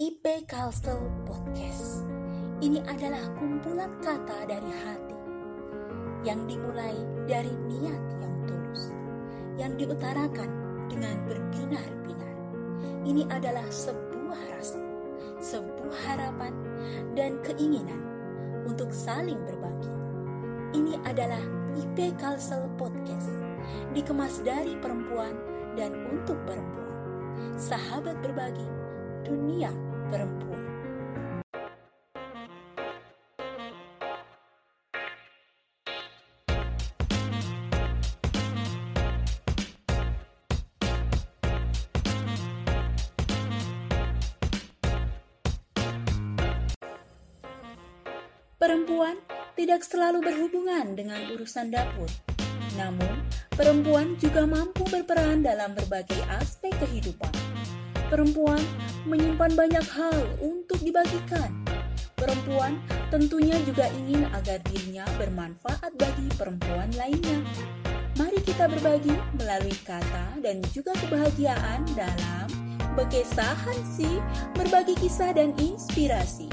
IP 0.00 0.48
Castle 0.48 1.12
Podcast. 1.28 2.08
Ini 2.64 2.80
adalah 2.88 3.20
kumpulan 3.36 3.92
kata 4.00 4.48
dari 4.48 4.72
hati 4.72 5.18
yang 6.24 6.48
dimulai 6.48 6.96
dari 7.28 7.52
niat 7.68 8.00
yang 8.16 8.34
tulus, 8.48 8.96
yang 9.60 9.76
diutarakan 9.76 10.48
dengan 10.88 11.20
berbinar-binar. 11.28 12.32
Ini 13.04 13.28
adalah 13.28 13.68
sebuah 13.68 14.40
rasa, 14.56 14.80
sebuah 15.36 15.92
harapan, 16.08 16.56
dan 17.12 17.36
keinginan 17.44 18.00
untuk 18.64 18.96
saling 18.96 19.36
berbagi. 19.44 19.92
Ini 20.80 20.96
adalah 21.04 21.44
IP 21.76 22.16
Castle 22.16 22.72
Podcast, 22.80 23.28
dikemas 23.92 24.40
dari 24.40 24.80
perempuan 24.80 25.36
dan 25.76 25.92
untuk 26.08 26.40
perempuan. 26.48 26.88
Sahabat 27.60 28.16
berbagi, 28.24 28.64
dunia 29.28 29.89
perempuan. 30.10 30.58
Perempuan 48.60 49.16
tidak 49.56 49.80
selalu 49.86 50.20
berhubungan 50.20 50.92
dengan 50.98 51.22
urusan 51.32 51.72
dapur. 51.72 52.10
Namun, 52.76 53.24
perempuan 53.56 54.20
juga 54.20 54.44
mampu 54.44 54.84
berperan 54.90 55.40
dalam 55.40 55.72
berbagai 55.72 56.20
aspek 56.38 56.70
kehidupan. 56.76 57.49
Perempuan 58.10 58.60
menyimpan 59.06 59.54
banyak 59.54 59.86
hal 59.94 60.18
untuk 60.42 60.82
dibagikan. 60.82 61.54
Perempuan 62.18 62.76
tentunya 63.08 63.56
juga 63.64 63.88
ingin 63.96 64.26
agar 64.34 64.60
dirinya 64.68 65.06
bermanfaat 65.16 65.94
bagi 65.96 66.28
perempuan 66.36 66.90
lainnya. 66.98 67.40
Mari 68.18 68.42
kita 68.44 68.68
berbagi 68.68 69.14
melalui 69.38 69.78
kata 69.86 70.36
dan 70.44 70.60
juga 70.74 70.92
kebahagiaan 71.00 71.86
dalam 71.96 72.70
Bekesahan 72.98 73.78
sih, 73.86 74.18
berbagi 74.58 74.98
kisah 74.98 75.30
dan 75.30 75.54
inspirasi. 75.62 76.50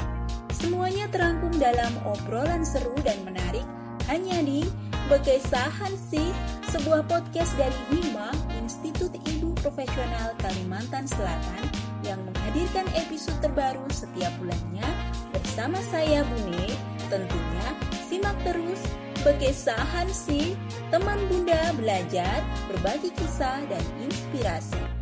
Semuanya 0.53 1.09
terangkum 1.09 1.49
dalam 1.57 1.89
obrolan 2.05 2.61
seru 2.61 2.93
dan 3.01 3.17
menarik 3.25 3.65
hanya 4.05 4.45
di 4.45 4.61
Bekesahan 5.07 5.95
sih, 6.11 6.35
sebuah 6.67 7.07
podcast 7.07 7.55
dari 7.55 7.79
Hima, 7.87 8.27
Institut 8.59 9.15
Ibu 9.15 9.55
Profesional 9.63 10.35
Kalimantan 10.35 11.07
Selatan 11.07 11.63
yang 12.03 12.19
menghadirkan 12.27 12.83
episode 12.91 13.39
terbaru 13.39 13.87
setiap 13.87 14.35
bulannya 14.35 14.83
bersama 15.31 15.79
saya 15.87 16.27
Bune. 16.27 16.75
Tentunya 17.07 17.67
simak 18.11 18.35
terus 18.43 18.83
Bekesahan 19.25 20.07
sih, 20.13 20.55
teman 20.87 21.19
bunda 21.27 21.73
belajar, 21.75 22.39
berbagi 22.71 23.11
kisah 23.11 23.59
dan 23.67 23.83
inspirasi. 23.99 24.96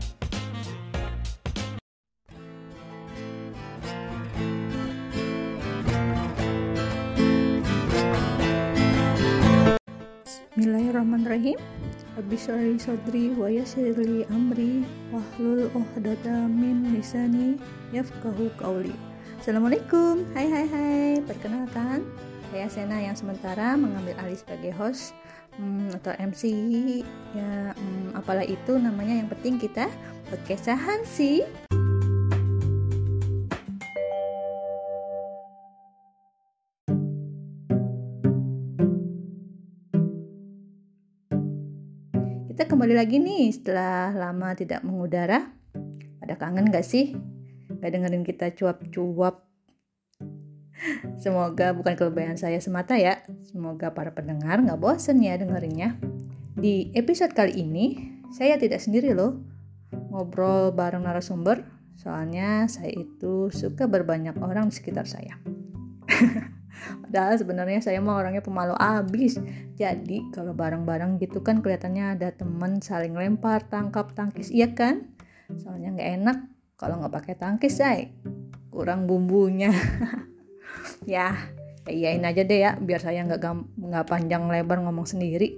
Bismillahirrahmanirrahim. 10.65 11.61
Abisari 12.17 12.73
sodri 12.81 13.29
wa 13.37 13.45
yasirli 13.45 14.25
amri 14.33 14.81
wahlul 15.13 15.69
uhdata 15.77 16.49
min 16.49 16.89
lisani 16.89 17.61
yafqahu 17.93 18.49
qawli. 18.57 18.97
Assalamualaikum. 19.37 20.25
Hai 20.33 20.49
hai 20.49 20.65
hai. 20.65 21.09
Perkenalkan, 21.21 22.01
saya 22.49 22.65
Sena 22.65 22.97
yang 22.97 23.13
sementara 23.13 23.77
mengambil 23.77 24.17
alih 24.25 24.41
sebagai 24.41 24.73
host 24.73 25.13
hmm, 25.61 26.01
atau 26.01 26.17
MC 26.17 26.49
ya 27.37 27.77
hmm, 27.77 28.17
apalah 28.17 28.41
itu 28.41 28.73
namanya 28.81 29.21
yang 29.21 29.29
penting 29.29 29.61
kita 29.61 29.85
berkesahan 30.33 31.05
sih. 31.05 31.45
Kembali 42.85 43.01
lagi 43.01 43.17
nih 43.17 43.49
setelah 43.49 44.13
lama 44.13 44.53
tidak 44.53 44.85
mengudara. 44.85 45.49
Pada 46.21 46.37
kangen 46.37 46.69
gak 46.69 46.85
sih? 46.85 47.17
Gak 47.81 47.97
dengerin 47.97 48.21
kita 48.21 48.53
cuap-cuap. 48.53 49.41
Semoga 51.25 51.73
bukan 51.73 51.97
kelebihan 51.97 52.37
saya 52.37 52.61
semata 52.61 52.93
ya. 52.93 53.25
Semoga 53.41 53.89
para 53.89 54.13
pendengar 54.13 54.61
gak 54.61 54.77
bosen 54.77 55.17
ya 55.17 55.33
dengerinnya. 55.33 55.97
Di 56.53 56.93
episode 56.93 57.33
kali 57.33 57.57
ini, 57.65 58.21
saya 58.29 58.53
tidak 58.61 58.85
sendiri 58.85 59.17
loh. 59.17 59.41
Ngobrol 60.13 60.69
bareng 60.69 61.09
narasumber. 61.09 61.65
Soalnya 61.97 62.69
saya 62.69 62.93
itu 62.93 63.49
suka 63.49 63.89
berbanyak 63.89 64.37
orang 64.37 64.69
di 64.69 64.77
sekitar 64.77 65.09
saya. 65.09 65.41
Padahal 67.07 67.35
sebenarnya 67.39 67.79
saya 67.81 67.99
mah 68.03 68.19
orangnya 68.19 68.43
pemalu 68.43 68.75
abis. 68.77 69.39
Jadi 69.75 70.31
kalau 70.31 70.55
bareng-bareng 70.55 71.19
gitu 71.19 71.41
kan 71.41 71.59
kelihatannya 71.59 72.19
ada 72.19 72.31
temen 72.31 72.79
saling 72.79 73.15
lempar, 73.15 73.65
tangkap, 73.67 74.15
tangkis, 74.15 74.51
iya 74.51 74.71
kan? 74.71 75.11
Soalnya 75.55 75.95
nggak 75.95 76.09
enak 76.21 76.37
kalau 76.75 76.99
nggak 77.01 77.13
pakai 77.13 77.35
tangkis, 77.39 77.79
say. 77.79 78.11
Kurang 78.71 79.07
bumbunya. 79.07 79.71
ya, 81.07 81.31
ya 81.87 81.91
iyain 81.91 82.23
aja 82.25 82.41
deh 82.43 82.59
ya, 82.59 82.71
biar 82.75 82.99
saya 82.99 83.23
nggak 83.23 83.41
nggak 83.79 84.05
panjang 84.07 84.47
lebar 84.51 84.83
ngomong 84.83 85.07
sendiri. 85.07 85.55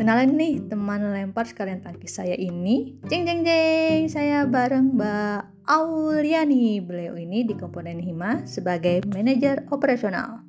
Kenalan 0.00 0.32
nih 0.32 0.64
teman 0.64 1.12
lempar 1.12 1.44
sekalian 1.44 1.84
tangkis 1.84 2.16
saya 2.16 2.32
ini. 2.32 2.96
Jeng 3.12 3.28
jeng 3.28 3.44
jeng, 3.44 4.08
saya 4.08 4.48
bareng 4.48 4.96
Mbak 4.96 5.68
Auliani. 5.68 6.80
Beliau 6.80 7.20
ini 7.20 7.44
di 7.44 7.52
komponen 7.52 8.00
Hima 8.00 8.48
sebagai 8.48 9.04
manajer 9.12 9.68
operasional. 9.68 10.40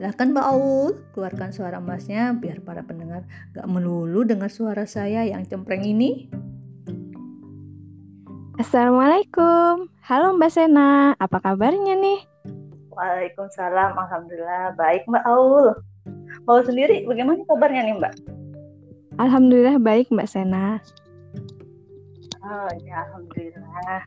Silahkan 0.00 0.32
Mbak 0.32 0.46
Aul, 0.48 0.96
keluarkan 1.12 1.52
suara 1.52 1.84
emasnya 1.84 2.32
biar 2.32 2.64
para 2.64 2.80
pendengar 2.80 3.28
gak 3.52 3.68
melulu 3.68 4.24
dengar 4.24 4.48
suara 4.48 4.88
saya 4.88 5.28
yang 5.28 5.44
cempreng 5.44 5.84
ini. 5.84 6.32
Assalamualaikum, 8.56 9.92
halo 10.00 10.32
Mbak 10.32 10.48
Sena, 10.48 11.12
apa 11.20 11.44
kabarnya 11.44 11.92
nih? 11.92 12.24
Waalaikumsalam, 12.88 14.00
Alhamdulillah, 14.00 14.72
baik 14.80 15.04
Mbak 15.04 15.28
Aul. 15.28 15.76
Mau 16.48 16.64
sendiri, 16.64 17.04
bagaimana 17.04 17.44
kabarnya 17.44 17.84
nih 17.84 18.00
Mbak? 18.00 18.35
Alhamdulillah 19.16 19.80
baik 19.80 20.12
Mbak 20.12 20.28
Sena. 20.28 20.80
Oh 22.44 22.68
ya, 22.84 23.02
Alhamdulillah. 23.08 24.00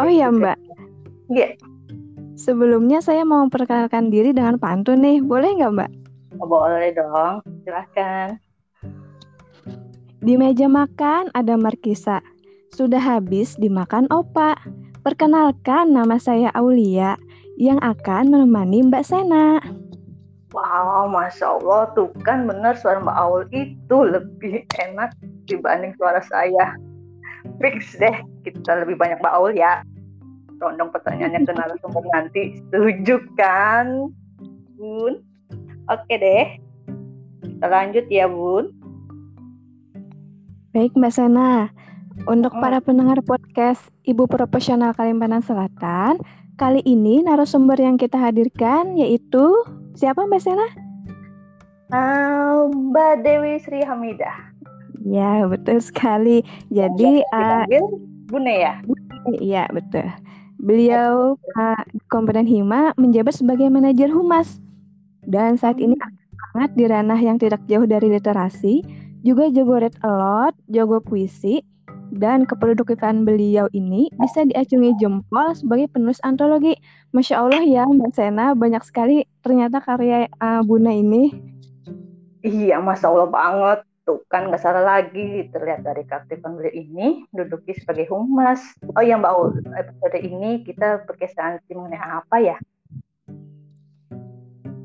Oh 0.00 0.08
iya 0.08 0.32
Mbak. 0.32 0.56
Iya. 1.30 1.56
Sebelumnya 2.36 3.00
saya 3.00 3.24
mau 3.24 3.44
memperkenalkan 3.48 4.12
diri 4.12 4.36
dengan 4.36 4.60
pantun 4.60 5.00
nih, 5.00 5.24
boleh 5.24 5.56
nggak 5.56 5.72
Mbak? 5.72 5.90
Oh, 6.36 6.48
boleh 6.48 6.92
dong, 6.92 7.40
silahkan. 7.64 8.36
Di 10.20 10.36
meja 10.36 10.68
makan 10.68 11.32
ada 11.32 11.56
markisa, 11.56 12.20
sudah 12.76 13.00
habis 13.00 13.56
dimakan 13.56 14.04
opa. 14.12 14.58
Perkenalkan 15.00 15.94
nama 15.94 16.18
saya 16.18 16.50
Aulia 16.52 17.16
yang 17.56 17.80
akan 17.80 18.28
menemani 18.28 18.84
Mbak 18.84 19.04
Sena. 19.06 19.62
Wow, 20.56 21.12
Masya 21.12 21.60
Allah, 21.60 21.92
tuh 21.92 22.08
kan 22.24 22.48
benar 22.48 22.80
suara 22.80 22.96
Mbak 23.04 23.18
Aul 23.20 23.44
itu 23.52 23.96
lebih 24.08 24.64
enak 24.80 25.12
dibanding 25.44 25.92
suara 26.00 26.24
saya. 26.24 26.72
Fix 27.60 27.92
deh, 28.00 28.16
kita 28.40 28.80
lebih 28.80 28.96
banyak 28.96 29.20
Mbak 29.20 29.34
Aul 29.36 29.52
ya. 29.52 29.84
Rondong 30.56 30.88
pertanyaannya 30.96 31.44
ke 31.44 31.52
narasumber 31.52 32.08
nanti. 32.08 32.56
Setuju 32.72 33.20
kan, 33.36 34.08
Bun? 34.80 35.20
Oke 35.92 36.14
deh, 36.16 36.56
kita 37.44 37.66
lanjut 37.68 38.08
ya, 38.08 38.24
Bun. 38.24 38.72
Baik 40.72 40.96
Mbak 40.96 41.12
Sena, 41.12 41.68
untuk 42.24 42.56
hmm. 42.56 42.64
para 42.64 42.80
pendengar 42.80 43.20
podcast 43.28 43.92
Ibu 44.08 44.24
Profesional 44.24 44.96
Kalimantan 44.96 45.44
Selatan, 45.44 46.16
kali 46.56 46.80
ini 46.88 47.20
narasumber 47.20 47.76
yang 47.76 48.00
kita 48.00 48.16
hadirkan 48.16 48.96
yaitu 48.96 49.52
siapa 49.96 50.28
Mbak 50.28 50.40
Sena? 50.44 50.68
Uh, 51.90 52.68
Mbak 52.70 53.24
Dewi 53.24 53.56
Sri 53.58 53.80
Hamidah. 53.82 54.52
Ya, 55.06 55.46
betul 55.46 55.80
sekali. 55.80 56.42
Jadi 56.68 57.22
uh, 57.32 57.64
Bune 58.26 58.54
ya? 58.58 58.74
Iya, 59.38 59.70
betul. 59.70 60.06
Beliau 60.60 61.38
uh, 61.58 61.82
komponen 62.10 62.46
Hima 62.46 62.90
menjabat 62.98 63.38
sebagai 63.38 63.70
manajer 63.70 64.10
humas. 64.10 64.58
Dan 65.26 65.58
saat 65.58 65.78
ini 65.82 65.94
sangat 66.54 66.70
di 66.78 66.84
ranah 66.86 67.18
yang 67.18 67.38
tidak 67.38 67.62
jauh 67.66 67.86
dari 67.86 68.10
literasi, 68.10 68.82
juga 69.26 69.50
jago 69.50 69.82
read 69.82 69.94
a 70.06 70.10
lot, 70.10 70.54
jago 70.70 71.02
puisi, 71.02 71.62
dan 72.14 72.46
keproduktifan 72.46 73.26
beliau 73.26 73.66
ini 73.74 74.08
bisa 74.20 74.46
diacungi 74.46 74.94
jempol 75.00 75.52
sebagai 75.56 75.90
penulis 75.90 76.22
antologi. 76.22 76.78
Masya 77.10 77.34
Allah 77.42 77.62
ya 77.64 77.82
Mbak 77.88 78.10
Sena, 78.14 78.54
banyak 78.54 78.82
sekali 78.86 79.26
ternyata 79.42 79.82
karya 79.82 80.30
uh, 80.38 80.62
Buna 80.62 80.94
ini. 80.94 81.34
Iya, 82.46 82.78
Masya 82.78 83.06
Allah 83.10 83.28
banget. 83.30 83.80
Tuh 84.06 84.22
kan 84.30 84.46
nggak 84.46 84.62
salah 84.62 84.86
lagi 84.86 85.50
terlihat 85.50 85.82
dari 85.82 86.06
keaktifan 86.06 86.54
beliau 86.54 86.74
ini 86.78 87.26
duduki 87.34 87.74
sebagai 87.74 88.06
humas. 88.06 88.62
Oh 88.94 89.02
iya 89.02 89.18
Mbak 89.18 89.32
Ul, 89.34 89.50
episode 89.74 90.18
ini 90.22 90.62
kita 90.62 91.02
berkisah 91.10 91.58
mengenai 91.66 91.98
apa 91.98 92.36
ya? 92.38 92.56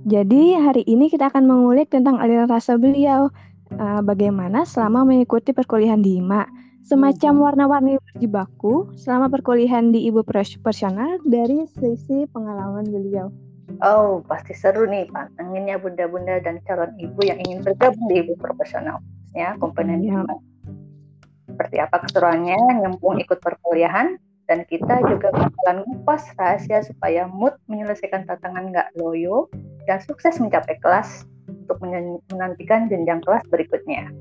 Jadi 0.10 0.58
hari 0.58 0.82
ini 0.90 1.14
kita 1.14 1.30
akan 1.30 1.46
mengulik 1.46 1.94
tentang 1.94 2.18
aliran 2.18 2.50
rasa 2.50 2.82
beliau. 2.82 3.30
Uh, 3.72 4.04
bagaimana 4.04 4.68
selama 4.68 5.08
mengikuti 5.08 5.56
perkuliahan 5.56 6.04
di 6.04 6.20
IMA. 6.20 6.44
Semacam 6.82 7.34
hmm. 7.38 7.44
warna-warni 7.46 7.94
berjibaku 8.02 8.90
selama 8.98 9.30
perkuliahan 9.30 9.94
di 9.94 10.10
Ibu 10.10 10.26
Profesional 10.26 11.22
dari 11.24 11.70
sisi 11.78 12.26
pengalaman 12.34 12.90
beliau. 12.90 13.30
Oh, 13.80 14.20
pasti 14.28 14.52
seru 14.52 14.84
nih 14.90 15.08
pantanginnya 15.08 15.80
bunda-bunda 15.80 16.44
dan 16.44 16.60
calon 16.68 16.92
ibu 17.00 17.22
yang 17.24 17.40
ingin 17.40 17.64
bergabung 17.64 18.04
di 18.12 18.20
ibu 18.20 18.36
profesional. 18.36 19.00
Ya, 19.32 19.56
komponen 19.56 20.04
ya. 20.04 20.28
Seperti 21.48 21.80
apa 21.80 22.04
keseruannya 22.04 22.84
nyempung 22.84 23.22
ikut 23.24 23.40
perkuliahan 23.40 24.20
dan 24.52 24.68
kita 24.68 25.00
juga 25.08 25.32
bakalan 25.32 25.88
ngupas 25.88 26.36
rahasia 26.36 26.84
supaya 26.84 27.30
mood 27.32 27.56
menyelesaikan 27.72 28.28
tantangan 28.28 28.76
nggak 28.76 28.92
loyo 29.00 29.48
dan 29.88 30.04
sukses 30.04 30.36
mencapai 30.44 30.76
kelas 30.84 31.24
untuk 31.48 31.80
menantikan 32.28 32.92
jenjang 32.92 33.24
kelas 33.24 33.48
berikutnya. 33.48 34.12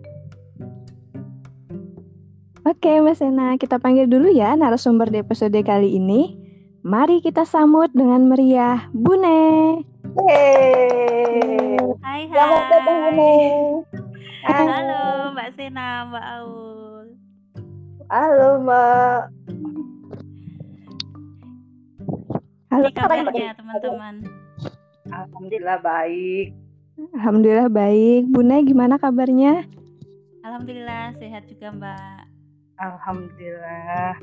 Oke, 2.60 3.00
Mas 3.00 3.24
Ena, 3.24 3.56
kita 3.56 3.80
panggil 3.80 4.04
dulu 4.04 4.28
ya 4.28 4.52
narasumber 4.52 5.08
di 5.08 5.24
episode 5.24 5.56
kali 5.64 5.96
ini. 5.96 6.36
Mari 6.84 7.24
kita 7.24 7.48
sambut 7.48 7.88
dengan 7.96 8.28
meriah 8.28 8.84
Bune. 8.92 9.80
Yeay. 10.28 11.80
Hai 12.04 12.28
hai. 12.28 12.28
Selamat 12.28 12.64
datang 12.68 12.98
Bune. 13.00 13.32
Halo 14.44 15.04
Mbak 15.32 15.48
Sena, 15.56 15.88
Mbak 16.12 16.24
Aul. 16.36 17.06
Halo 18.12 18.48
Mbak. 18.60 19.20
Halo 22.68 22.84
Ini 22.84 22.92
kabarnya 22.92 23.52
teman-teman. 23.56 24.14
Alhamdulillah 25.08 25.78
baik. 25.80 26.52
Alhamdulillah 27.16 27.72
baik. 27.72 28.28
Bune 28.28 28.56
gimana 28.68 29.00
kabarnya? 29.00 29.64
Alhamdulillah 30.44 31.16
sehat 31.16 31.48
juga 31.48 31.72
Mbak. 31.72 32.19
Alhamdulillah. 32.80 34.16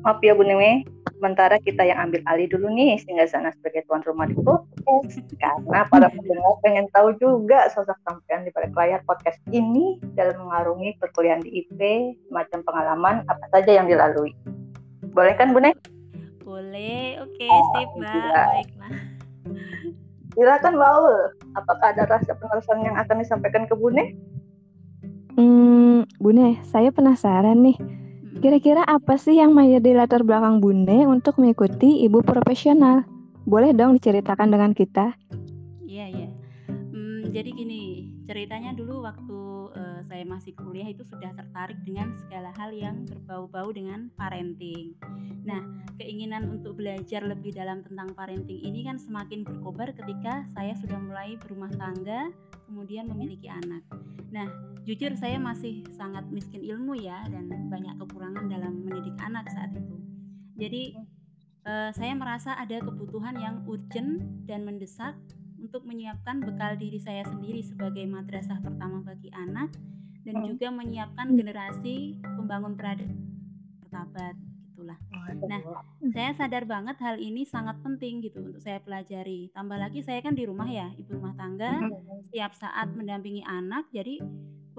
maaf 0.00 0.20
ya 0.24 0.32
Bu 0.32 0.44
Neme, 0.44 0.84
sementara 1.20 1.60
kita 1.60 1.84
yang 1.84 2.08
ambil 2.08 2.24
alih 2.24 2.48
dulu 2.48 2.72
nih 2.72 2.96
sehingga 3.04 3.28
sana 3.28 3.52
sebagai 3.52 3.84
tuan 3.84 4.00
rumah 4.04 4.24
di 4.24 4.36
podcast. 4.40 5.20
Karena 5.42 5.84
para 5.92 6.08
pendengar 6.08 6.56
pengen 6.64 6.88
tahu 6.96 7.12
juga 7.20 7.68
sosok 7.76 7.96
sampean 8.08 8.48
di 8.48 8.50
balik 8.56 8.72
layar 8.72 9.04
podcast 9.04 9.36
ini 9.52 10.00
dalam 10.16 10.40
mengarungi 10.40 10.96
perkuliahan 10.96 11.44
di 11.44 11.64
IP 11.64 11.80
semacam 12.28 12.58
pengalaman 12.64 13.14
apa 13.28 13.44
saja 13.52 13.70
yang 13.76 13.86
dilalui. 13.86 14.32
Boleh 15.12 15.36
kan 15.36 15.52
Bu 15.52 15.60
Boleh, 16.40 17.20
oke, 17.22 17.30
okay, 17.30 17.46
oh, 17.46 17.62
sip 17.76 17.90
Mbak, 17.94 18.34
baiklah. 18.34 18.92
Silakan 20.34 20.72
Mbak 20.74 20.92
Ul, 20.98 21.16
apakah 21.54 21.86
ada 21.94 22.04
rasa 22.10 22.32
penasaran 22.34 22.82
yang 22.82 22.96
akan 22.98 23.22
disampaikan 23.22 23.70
ke 23.70 23.74
Bune? 23.78 24.18
Hmm, 25.40 26.04
Bune, 26.20 26.60
saya 26.68 26.92
penasaran 26.92 27.64
nih 27.64 27.80
Kira-kira 28.40 28.84
apa 28.88 29.20
sih 29.20 29.36
yang 29.36 29.52
menjadi 29.52 29.96
latar 29.96 30.24
belakang 30.24 30.64
Bune 30.64 31.04
untuk 31.04 31.36
mengikuti 31.40 32.04
ibu 32.04 32.24
profesional? 32.24 33.04
Boleh 33.48 33.76
dong 33.76 33.96
diceritakan 33.96 34.48
dengan 34.48 34.72
kita? 34.72 35.12
Iya, 35.84 36.08
iya. 36.08 36.28
Hmm, 36.68 37.28
jadi 37.32 37.52
gini, 37.52 38.08
ceritanya 38.24 38.72
dulu 38.72 39.04
waktu 39.04 39.49
saya 40.10 40.26
masih 40.26 40.58
kuliah 40.58 40.90
itu 40.90 41.06
sudah 41.06 41.30
tertarik 41.38 41.78
dengan 41.86 42.10
segala 42.18 42.50
hal 42.58 42.74
yang 42.74 43.06
berbau-bau 43.06 43.70
dengan 43.70 44.10
parenting. 44.18 44.98
Nah, 45.46 45.62
keinginan 46.02 46.50
untuk 46.50 46.82
belajar 46.82 47.22
lebih 47.22 47.54
dalam 47.54 47.86
tentang 47.86 48.10
parenting 48.18 48.58
ini 48.58 48.82
kan 48.90 48.98
semakin 48.98 49.46
berkobar 49.46 49.94
ketika 49.94 50.42
saya 50.50 50.74
sudah 50.82 50.98
mulai 50.98 51.38
berumah 51.38 51.70
tangga, 51.78 52.34
kemudian 52.66 53.06
memiliki 53.06 53.46
anak. 53.46 53.86
Nah, 54.34 54.50
jujur 54.82 55.14
saya 55.14 55.38
masih 55.38 55.86
sangat 55.94 56.26
miskin 56.34 56.66
ilmu 56.66 56.98
ya 56.98 57.22
dan 57.30 57.46
banyak 57.70 57.94
kekurangan 58.02 58.50
dalam 58.50 58.82
mendidik 58.82 59.14
anak 59.22 59.46
saat 59.54 59.70
itu. 59.78 59.96
Jadi 60.58 60.98
eh, 61.70 61.90
saya 61.94 62.12
merasa 62.18 62.58
ada 62.58 62.82
kebutuhan 62.82 63.38
yang 63.38 63.62
urgent 63.70 64.42
dan 64.50 64.66
mendesak 64.66 65.14
untuk 65.60 65.84
menyiapkan 65.84 66.40
bekal 66.40 66.74
diri 66.80 66.98
saya 66.98 67.22
sendiri 67.28 67.60
sebagai 67.60 68.08
madrasah 68.08 68.58
pertama 68.64 69.04
bagi 69.04 69.28
anak 69.36 69.70
dan 70.24 70.40
hmm. 70.40 70.46
juga 70.56 70.68
menyiapkan 70.72 71.32
generasi 71.36 72.16
pembangun 72.24 72.76
peradaban 72.76 73.30
martabat 73.90 74.38
gitulah. 74.70 74.98
Nah, 75.50 75.60
saya 76.14 76.30
sadar 76.38 76.64
banget 76.64 76.96
hal 77.02 77.18
ini 77.18 77.42
sangat 77.42 77.82
penting 77.82 78.22
gitu 78.22 78.38
untuk 78.38 78.62
saya 78.62 78.78
pelajari. 78.78 79.50
Tambah 79.50 79.76
lagi 79.76 80.00
saya 80.00 80.22
kan 80.22 80.38
di 80.38 80.46
rumah 80.46 80.70
ya, 80.70 80.94
ibu 80.94 81.18
rumah 81.18 81.34
tangga, 81.34 81.82
setiap 82.30 82.54
saat 82.54 82.88
mendampingi 82.94 83.42
anak. 83.42 83.90
Jadi 83.90 84.22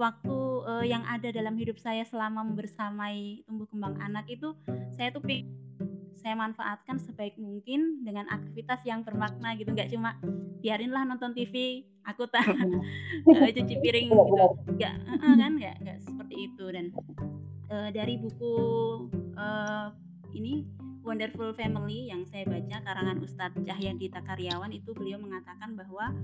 waktu 0.00 0.38
uh, 0.64 0.82
yang 0.88 1.04
ada 1.04 1.28
dalam 1.28 1.54
hidup 1.60 1.76
saya 1.76 2.02
selama 2.08 2.42
membersamai 2.42 3.44
tumbuh 3.44 3.68
kembang 3.68 4.00
anak 4.00 4.24
itu 4.32 4.56
saya 4.96 5.12
tuh 5.12 5.22
saya 6.22 6.38
manfaatkan 6.38 7.02
sebaik 7.02 7.34
mungkin 7.36 8.06
dengan 8.06 8.30
aktivitas 8.30 8.80
yang 8.86 9.02
bermakna 9.02 9.58
gitu. 9.58 9.74
Nggak 9.74 9.90
cuma 9.90 10.16
biarinlah 10.62 11.02
nonton 11.04 11.34
TV 11.34 11.84
aku 12.06 12.26
tak 12.30 12.46
uh, 12.46 13.50
cuci 13.58 13.74
piring 13.82 14.08
gitu. 14.10 14.46
nggak 14.78 14.94
uh, 15.18 15.34
kan? 15.36 15.52
Nggak 15.58 15.76
nggak 15.82 15.98
seperti 16.06 16.34
itu. 16.46 16.64
Dan 16.70 16.94
uh, 17.68 17.90
dari 17.90 18.14
buku 18.16 18.54
uh, 19.34 19.90
ini 20.32 20.62
Wonderful 21.02 21.50
Family 21.58 22.14
yang 22.14 22.22
saya 22.30 22.46
baca 22.46 22.78
karangan 22.78 23.18
Ustadz 23.18 23.58
Cahyadi 23.66 24.06
Takaryawan 24.06 24.70
itu 24.70 24.94
beliau 24.94 25.18
mengatakan 25.18 25.74
bahwa 25.74 26.14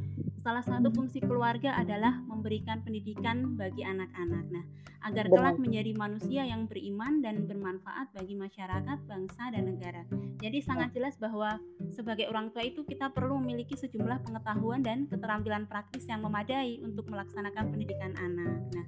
salah 0.43 0.63
satu 0.63 0.89
fungsi 0.95 1.19
keluarga 1.19 1.75
adalah 1.75 2.23
memberikan 2.27 2.81
pendidikan 2.83 3.59
bagi 3.59 3.83
anak-anak. 3.83 4.45
Nah, 4.51 4.65
agar 5.07 5.31
kelak 5.31 5.57
menjadi 5.63 5.95
manusia 5.95 6.43
yang 6.43 6.67
beriman 6.67 7.23
dan 7.23 7.47
bermanfaat 7.47 8.11
bagi 8.15 8.35
masyarakat, 8.35 8.99
bangsa 9.07 9.43
dan 9.55 9.65
negara. 9.71 10.03
Jadi 10.43 10.59
sangat 10.63 10.91
jelas 10.95 11.15
bahwa 11.19 11.59
sebagai 11.91 12.27
orang 12.31 12.51
tua 12.51 12.67
itu 12.67 12.83
kita 12.83 13.11
perlu 13.15 13.39
memiliki 13.39 13.79
sejumlah 13.79 14.27
pengetahuan 14.27 14.83
dan 14.83 15.07
keterampilan 15.07 15.67
praktis 15.71 16.07
yang 16.11 16.23
memadai 16.23 16.83
untuk 16.83 17.07
melaksanakan 17.11 17.71
pendidikan 17.71 18.15
anak. 18.19 18.59
Nah, 18.75 18.87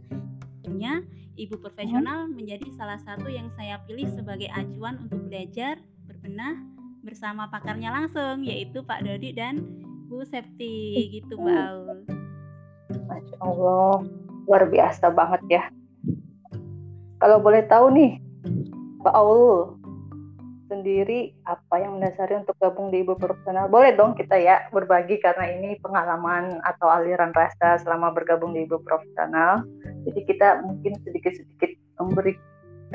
tentunya 0.61 1.02
ibu 1.38 1.59
profesional 1.59 2.30
menjadi 2.30 2.69
salah 2.75 2.99
satu 3.02 3.30
yang 3.30 3.50
saya 3.54 3.78
pilih 3.87 4.07
sebagai 4.11 4.50
acuan 4.54 4.99
untuk 5.02 5.26
belajar 5.26 5.78
berbenah 6.07 6.59
bersama 7.00 7.49
pakarnya 7.49 7.88
langsung 7.88 8.45
yaitu 8.45 8.85
Pak 8.85 9.02
Dodi 9.09 9.33
dan 9.33 9.64
Bu 10.11 10.26
Septi 10.26 11.07
gitu 11.23 11.38
Mbak 11.38 11.55
Aul. 11.71 11.99
Masya 13.07 13.37
Allah. 13.47 14.02
Luar 14.50 14.67
biasa 14.67 15.07
banget 15.14 15.43
ya. 15.47 15.62
Kalau 17.23 17.38
boleh 17.38 17.62
tahu 17.71 17.95
nih 17.95 18.19
Pak 19.07 19.14
Aul 19.14 19.79
sendiri 20.67 21.31
apa 21.47 21.79
yang 21.79 22.02
mendasari 22.02 22.43
untuk 22.43 22.59
gabung 22.59 22.90
di 22.90 23.07
ibu 23.07 23.14
profesional? 23.14 23.71
Boleh 23.71 23.95
dong 23.95 24.19
kita 24.19 24.35
ya 24.35 24.67
berbagi 24.75 25.23
karena 25.23 25.47
ini 25.47 25.79
pengalaman 25.79 26.59
atau 26.67 26.90
aliran 26.90 27.31
rasa 27.31 27.79
selama 27.79 28.11
bergabung 28.11 28.50
di 28.50 28.67
ibu 28.67 28.83
profesional. 28.83 29.62
Jadi 30.11 30.26
kita 30.26 30.67
mungkin 30.67 30.99
sedikit-sedikit 31.07 31.71
memberi 32.02 32.35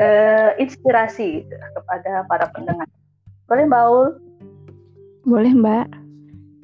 uh, 0.03 0.51
inspirasi 0.60 1.48
kepada 1.48 2.27
para 2.27 2.51
pendengar. 2.51 2.91
Boleh 3.48 3.63
mbak 3.72 3.88
Ul 3.88 4.07
boleh 5.24 5.55
mbak 5.55 6.04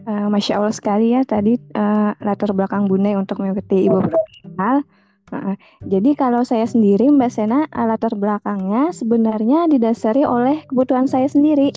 uh, 0.06 0.28
masya 0.30 0.62
Allah 0.62 0.74
sekali 0.74 1.14
ya 1.14 1.22
tadi 1.26 1.58
uh, 1.76 2.14
latar 2.22 2.54
belakang 2.54 2.86
Bune 2.90 3.18
untuk 3.18 3.42
mengikuti 3.42 3.88
ibu 3.90 4.02
profesional 4.02 4.86
Nah, 5.32 5.56
jadi 5.88 6.12
kalau 6.20 6.44
saya 6.44 6.68
sendiri 6.68 7.08
Mbak 7.08 7.32
Sena 7.32 7.64
latar 7.72 8.12
belakangnya 8.20 8.92
sebenarnya 8.92 9.72
didasari 9.72 10.28
oleh 10.28 10.68
kebutuhan 10.68 11.08
saya 11.08 11.32
sendiri 11.32 11.72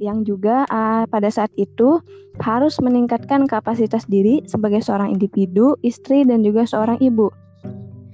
yang 0.00 0.24
juga 0.24 0.64
uh, 0.72 1.04
pada 1.06 1.28
saat 1.28 1.52
itu 1.60 2.00
harus 2.40 2.76
meningkatkan 2.80 3.44
kapasitas 3.48 4.04
diri 4.08 4.44
sebagai 4.44 4.80
seorang 4.80 5.12
individu, 5.12 5.76
istri 5.84 6.24
dan 6.24 6.42
juga 6.44 6.64
seorang 6.64 6.96
ibu. 7.00 7.28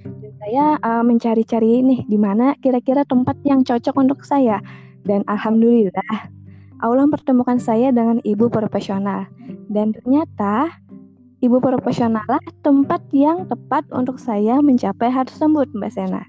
Dan 0.03 0.31
saya 0.43 0.65
uh, 0.83 1.03
mencari-cari 1.03 1.83
nih 1.83 1.99
di 2.07 2.19
mana 2.19 2.55
kira-kira 2.59 3.07
tempat 3.07 3.35
yang 3.47 3.63
cocok 3.63 3.95
untuk 3.99 4.19
saya. 4.27 4.59
Dan 5.03 5.27
alhamdulillah 5.27 6.31
Allah 6.83 7.07
pertemukan 7.07 7.59
saya 7.59 7.91
dengan 7.91 8.19
ibu 8.23 8.47
profesional. 8.47 9.27
Dan 9.73 9.89
ternyata 9.89 10.69
ibu 11.41 11.57
profesional 11.57 12.23
lah 12.29 12.39
tempat 12.61 13.01
yang 13.09 13.49
tepat 13.49 13.83
untuk 13.89 14.21
saya 14.21 14.61
mencapai 14.61 15.09
hal 15.09 15.25
tersebut, 15.25 15.67
Mbak 15.73 15.91
Sena. 15.91 16.23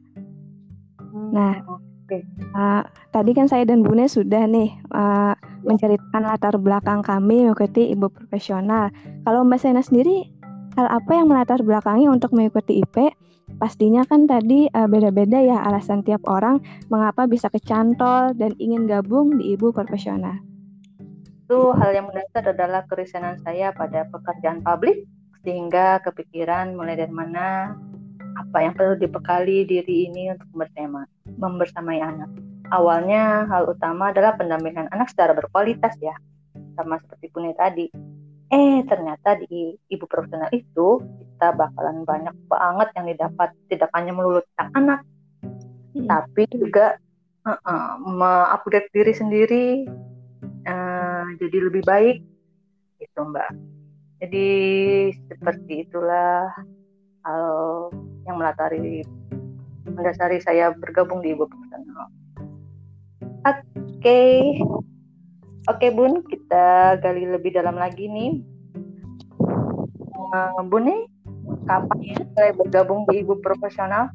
Nah, 1.31 1.61
Oke. 1.69 2.25
uh, 2.57 2.83
tadi 3.13 3.31
kan 3.37 3.47
saya 3.47 3.69
dan 3.69 3.85
Bune 3.85 4.09
sudah 4.09 4.49
nih 4.49 4.73
uh, 4.91 5.37
menceritakan 5.63 6.25
latar 6.25 6.57
belakang 6.57 7.05
kami 7.05 7.45
mengikuti 7.45 7.93
ibu 7.93 8.09
profesional. 8.09 8.89
Kalau 9.23 9.45
Mbak 9.45 9.61
Sena 9.61 9.85
sendiri, 9.85 10.33
hal 10.75 10.89
apa 10.91 11.13
yang 11.15 11.29
melatar 11.29 11.61
belakangi 11.61 12.09
untuk 12.09 12.33
mengikuti 12.33 12.81
IP? 12.81 13.13
Pastinya 13.61 14.03
kan 14.09 14.27
tadi 14.27 14.67
uh, 14.73 14.89
beda-beda 14.89 15.39
ya 15.39 15.63
alasan 15.63 16.03
tiap 16.03 16.25
orang 16.27 16.59
mengapa 16.89 17.29
bisa 17.29 17.53
kecantol 17.53 18.33
dan 18.35 18.57
ingin 18.57 18.89
gabung 18.89 19.37
di 19.37 19.55
ibu 19.55 19.71
profesional. 19.71 20.54
Itu 21.45 21.77
hal 21.77 21.93
yang 21.93 22.09
mendasar 22.09 22.57
adalah 22.57 22.89
kerisanan 22.89 23.37
saya 23.45 23.69
pada 23.77 24.09
pekerjaan 24.09 24.65
publik 24.65 25.05
sehingga 25.45 26.01
kepikiran 26.01 26.73
mulai 26.73 26.97
dari 26.97 27.13
mana 27.13 27.77
apa 28.35 28.65
yang 28.65 28.73
perlu 28.73 28.97
dibekali 28.97 29.69
diri 29.69 30.09
ini 30.09 30.33
untuk 30.33 30.49
bersama 30.57 31.05
membersamai 31.29 32.01
anak. 32.01 32.33
Awalnya 32.73 33.45
hal 33.53 33.69
utama 33.69 34.09
adalah 34.09 34.41
pendampingan 34.41 34.89
anak 34.89 35.13
secara 35.13 35.37
berkualitas 35.37 35.93
ya, 36.01 36.17
sama 36.81 36.97
seperti 36.97 37.29
punya 37.29 37.53
tadi. 37.53 37.93
Eh 38.49 38.81
ternyata 38.89 39.37
di 39.45 39.77
ibu 39.93 40.09
profesional 40.09 40.49
itu 40.49 41.05
kita 41.05 41.53
bakalan 41.53 42.09
banyak 42.09 42.33
banget 42.49 42.89
yang 42.97 43.07
didapat 43.13 43.49
tidak 43.69 43.93
hanya 43.93 44.17
melulu 44.17 44.41
tentang 44.49 44.71
anak, 44.81 45.01
Hmm. 45.95 46.11
tapi 46.11 46.43
juga 46.51 46.99
uh 47.47 47.55
-uh, 47.55 48.03
mengupgrade 48.03 48.91
diri 48.91 49.13
sendiri 49.15 49.67
uh, 50.67 51.25
jadi 51.41 51.59
lebih 51.71 51.83
baik 51.85 52.19
gitu 53.01 53.21
mbak. 53.25 53.51
Jadi 54.23 54.47
seperti 55.29 55.85
itulah 55.85 56.49
hal 57.25 57.47
yang 58.25 58.37
melatari 58.41 59.05
mendasari 59.85 60.41
saya 60.41 60.73
bergabung 60.73 61.21
di 61.21 61.37
ibu 61.37 61.45
profesional 61.45 62.09
oke. 64.05 64.23
Oke 65.65 65.89
bun 65.97 66.21
kita 66.29 66.97
gali 67.01 67.25
lebih 67.25 67.57
dalam 67.57 67.77
lagi 67.81 68.05
nih. 68.05 68.33
Uh, 70.35 70.61
bun 70.69 70.85
nih 70.85 71.01
kapan 71.65 71.99
mulai 72.37 72.53
bergabung 72.53 73.09
di 73.09 73.25
ibu 73.25 73.41
profesional 73.41 74.13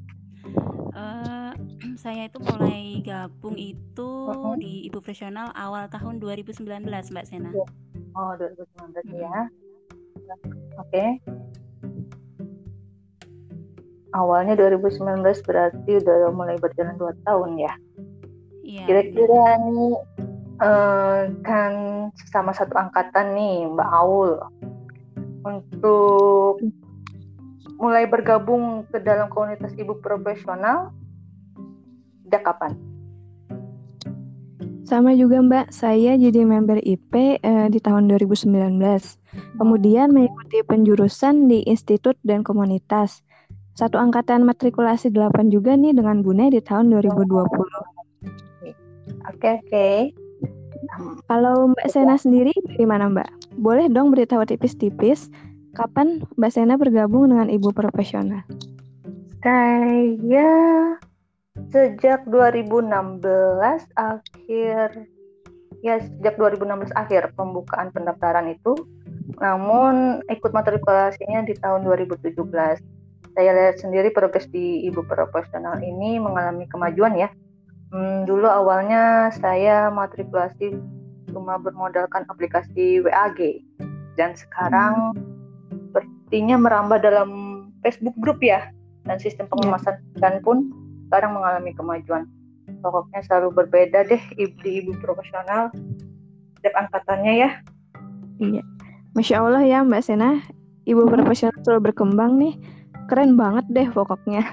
saya 2.00 2.32
itu 2.32 2.40
mulai 2.40 3.04
gabung 3.04 3.60
itu 3.60 4.12
di 4.56 4.88
ibu 4.88 5.04
profesional 5.04 5.52
awal 5.52 5.92
tahun 5.92 6.24
2019 6.24 6.64
Mbak 6.88 7.26
Sena. 7.28 7.52
oh 8.16 8.32
2019 8.40 9.04
Mm-mm. 9.04 9.20
ya 9.20 9.40
oke 10.80 11.06
awalnya 14.16 14.56
2019 14.56 15.28
berarti 15.44 15.92
udah 16.00 16.32
mulai 16.32 16.56
berjalan 16.56 16.96
dua 16.96 17.12
tahun 17.28 17.60
ya 17.60 17.74
Iya. 18.64 18.86
kira-kira 18.86 19.44
nih 19.66 19.94
eh, 20.62 21.22
kan 21.42 21.74
sama 22.30 22.54
satu 22.54 22.78
angkatan 22.78 23.34
nih 23.34 23.66
Mbak 23.76 23.90
Aul 23.92 24.38
untuk 25.42 26.62
mulai 27.76 28.06
bergabung 28.06 28.86
ke 28.94 29.02
dalam 29.02 29.28
komunitas 29.34 29.74
ibu 29.74 29.98
profesional 29.98 30.94
sejak 32.30 32.46
kapan? 32.46 32.78
Sama 34.86 35.14
juga 35.14 35.42
Mbak, 35.42 35.70
saya 35.70 36.18
jadi 36.18 36.46
member 36.46 36.82
IP 36.82 37.42
eh, 37.42 37.68
di 37.70 37.78
tahun 37.78 38.10
2019. 38.10 38.82
Kemudian 39.58 40.10
mengikuti 40.10 40.66
penjurusan 40.66 41.46
di 41.46 41.62
institut 41.70 42.18
dan 42.26 42.42
komunitas. 42.42 43.22
Satu 43.78 44.02
angkatan 44.02 44.46
matrikulasi 44.50 45.14
8 45.14 45.54
juga 45.54 45.78
nih 45.78 45.94
dengan 45.94 46.26
Bune 46.26 46.50
di 46.50 46.58
tahun 46.58 46.90
2020. 46.90 47.30
Oke 49.30 49.50
oke. 49.62 49.90
Kalau 51.30 51.70
Mbak 51.70 51.88
Sena 51.94 52.18
sendiri 52.18 52.50
gimana 52.74 53.14
Mbak? 53.14 53.62
Boleh 53.62 53.94
dong 53.94 54.10
beritahu 54.10 54.42
tipis-tipis 54.42 55.30
kapan 55.78 56.26
Mbak 56.34 56.50
Sena 56.50 56.82
bergabung 56.82 57.30
dengan 57.30 57.46
ibu 57.46 57.70
profesional? 57.70 58.42
Saya 59.46 60.98
sejak 61.68 62.24
2016 62.28 63.20
akhir 63.96 64.88
ya 65.80 65.96
sejak 66.04 66.36
2016 66.36 66.92
akhir 66.96 67.36
pembukaan 67.36 67.92
pendaftaran 67.92 68.52
itu. 68.52 68.76
Namun 69.40 70.26
ikut 70.28 70.52
matrikulasinya 70.52 71.46
di 71.46 71.54
tahun 71.60 71.86
2017 71.86 72.36
saya 73.38 73.56
lihat 73.56 73.80
sendiri 73.80 74.10
progres 74.12 74.50
di 74.50 74.84
ibu 74.90 75.06
profesional 75.06 75.80
ini 75.80 76.20
mengalami 76.20 76.66
kemajuan 76.68 77.16
ya. 77.16 77.30
Hmm, 77.90 78.28
dulu 78.28 78.46
awalnya 78.46 79.34
saya 79.34 79.90
matrikulasi 79.90 80.78
cuma 81.30 81.62
bermodalkan 81.62 82.26
aplikasi 82.30 83.02
WAG 83.06 83.64
dan 84.18 84.34
sekarang 84.34 85.14
sepertinya 85.70 86.58
merambah 86.58 87.00
dalam 87.02 87.30
Facebook 87.86 88.18
group 88.20 88.42
ya. 88.44 88.70
Dan 89.08 89.18
sistem 89.18 89.50
pengemasan 89.50 89.98
dan 90.22 90.38
pun 90.44 90.70
sekarang 91.10 91.34
mengalami 91.34 91.74
kemajuan. 91.74 92.30
Pokoknya 92.86 93.26
selalu 93.26 93.66
berbeda 93.66 94.06
deh 94.06 94.22
ibu 94.38 94.54
di 94.62 94.86
ibu 94.86 94.94
profesional 95.02 95.74
setiap 96.62 96.86
angkatannya 96.86 97.34
ya. 97.34 97.50
Iya. 98.38 98.62
Masya 99.18 99.42
Allah 99.42 99.66
ya 99.66 99.82
Mbak 99.82 100.06
Sena, 100.06 100.38
ibu 100.86 101.02
profesional 101.10 101.58
selalu 101.66 101.92
berkembang 101.92 102.38
nih. 102.38 102.54
Keren 103.10 103.34
banget 103.34 103.66
deh 103.74 103.90
pokoknya. 103.90 104.46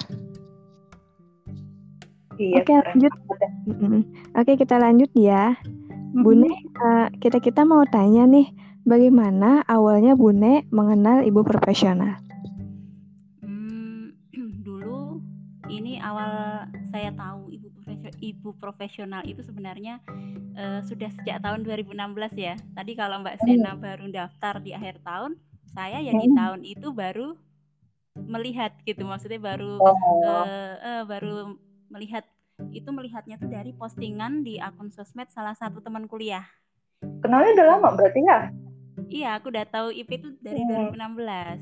Iya. 2.40 2.64
Oke, 2.64 2.72
lanjut. 2.72 3.12
Oke, 4.32 4.52
kita 4.56 4.80
lanjut 4.80 5.12
ya. 5.12 5.56
Bune, 6.16 6.48
eh, 6.48 7.06
kita-kita 7.20 7.68
mau 7.68 7.84
tanya 7.92 8.24
nih, 8.24 8.48
bagaimana 8.88 9.60
awalnya 9.68 10.16
Bune 10.16 10.64
mengenal 10.72 11.20
ibu 11.28 11.44
profesional? 11.44 12.16
Ibu 18.32 18.50
profesional 18.58 19.22
itu 19.22 19.40
sebenarnya 19.46 20.02
eh, 20.56 20.80
sudah 20.88 21.10
sejak 21.20 21.38
tahun 21.44 21.62
2016 21.62 22.32
ya. 22.34 22.54
Tadi 22.74 22.92
kalau 22.96 23.22
Mbak 23.22 23.36
Sena 23.44 23.72
baru 23.76 24.08
daftar 24.10 24.58
di 24.58 24.72
akhir 24.72 24.98
tahun, 25.04 25.36
saya 25.70 26.00
ya 26.00 26.12
di 26.16 26.26
Hmm. 26.26 26.38
tahun 26.38 26.60
itu 26.64 26.88
baru 26.90 27.36
melihat 28.16 28.72
gitu. 28.82 29.04
Maksudnya 29.04 29.38
baru 29.38 29.78
Oh, 29.84 29.94
eh, 30.24 30.74
eh, 30.80 31.02
baru 31.04 31.54
melihat 31.92 32.24
itu 32.72 32.88
melihatnya 32.88 33.36
tuh 33.36 33.52
dari 33.52 33.76
postingan 33.76 34.40
di 34.40 34.56
akun 34.56 34.88
sosmed 34.88 35.28
salah 35.28 35.52
satu 35.52 35.84
teman 35.84 36.08
kuliah. 36.08 36.44
kenalnya 37.20 37.52
udah 37.60 37.66
lama 37.76 37.88
berarti 37.92 38.20
ya? 38.24 38.38
Iya, 39.12 39.28
aku 39.36 39.52
udah 39.52 39.64
tahu 39.68 39.88
IP 39.92 40.10
itu 40.16 40.28
dari 40.40 40.64
Hmm. 40.64 40.88
2016. 40.96 41.60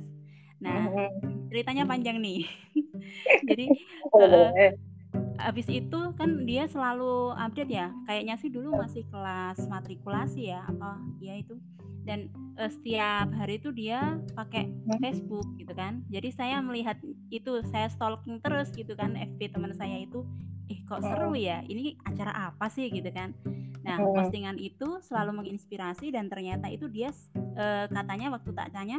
Nah, 0.63 0.87
Mhm. 0.87 1.09
ceritanya 1.51 1.85
panjang 1.85 2.23
nih. 2.23 2.47
Jadi 3.49 3.67
boleh. 4.09 4.79
Habis 5.45 5.69
itu 5.69 6.01
kan 6.17 6.49
dia 6.49 6.65
selalu 6.65 7.37
update 7.37 7.71
ya. 7.71 7.93
Kayaknya 8.09 8.35
sih 8.41 8.49
dulu 8.49 8.73
masih 8.81 9.05
kelas 9.13 9.61
matrikulasi 9.69 10.49
ya, 10.49 10.65
apa 10.65 10.97
ya 11.21 11.37
itu. 11.37 11.61
Dan 12.05 12.33
eh, 12.57 12.71
setiap 12.73 13.29
hari 13.33 13.61
itu 13.61 13.69
dia 13.73 14.17
pakai 14.33 14.69
Hmm. 14.69 15.01
Facebook 15.01 15.45
gitu 15.61 15.73
kan. 15.77 16.01
Jadi 16.09 16.29
saya 16.33 16.61
melihat 16.65 16.97
itu, 17.29 17.61
saya 17.69 17.89
stalking 17.89 18.41
terus 18.41 18.73
gitu 18.73 18.97
kan 18.97 19.17
FB 19.17 19.53
teman 19.53 19.73
saya 19.77 20.01
itu. 20.01 20.25
Eh 20.73 20.81
kok 20.89 21.05
seru 21.05 21.37
ya? 21.37 21.61
Ini 21.65 22.01
acara 22.09 22.53
apa 22.53 22.73
sih 22.73 22.89
gitu 22.89 23.09
kan? 23.13 23.37
Nah, 23.85 24.01
Hmm. 24.01 24.17
postingan 24.17 24.57
itu 24.57 25.01
selalu 25.05 25.45
menginspirasi 25.45 26.09
dan 26.09 26.33
ternyata 26.33 26.73
itu 26.73 26.89
dia 26.89 27.13
eh, 27.55 27.87
katanya 27.87 28.33
waktu 28.33 28.51
tak 28.57 28.73
tanya 28.73 28.99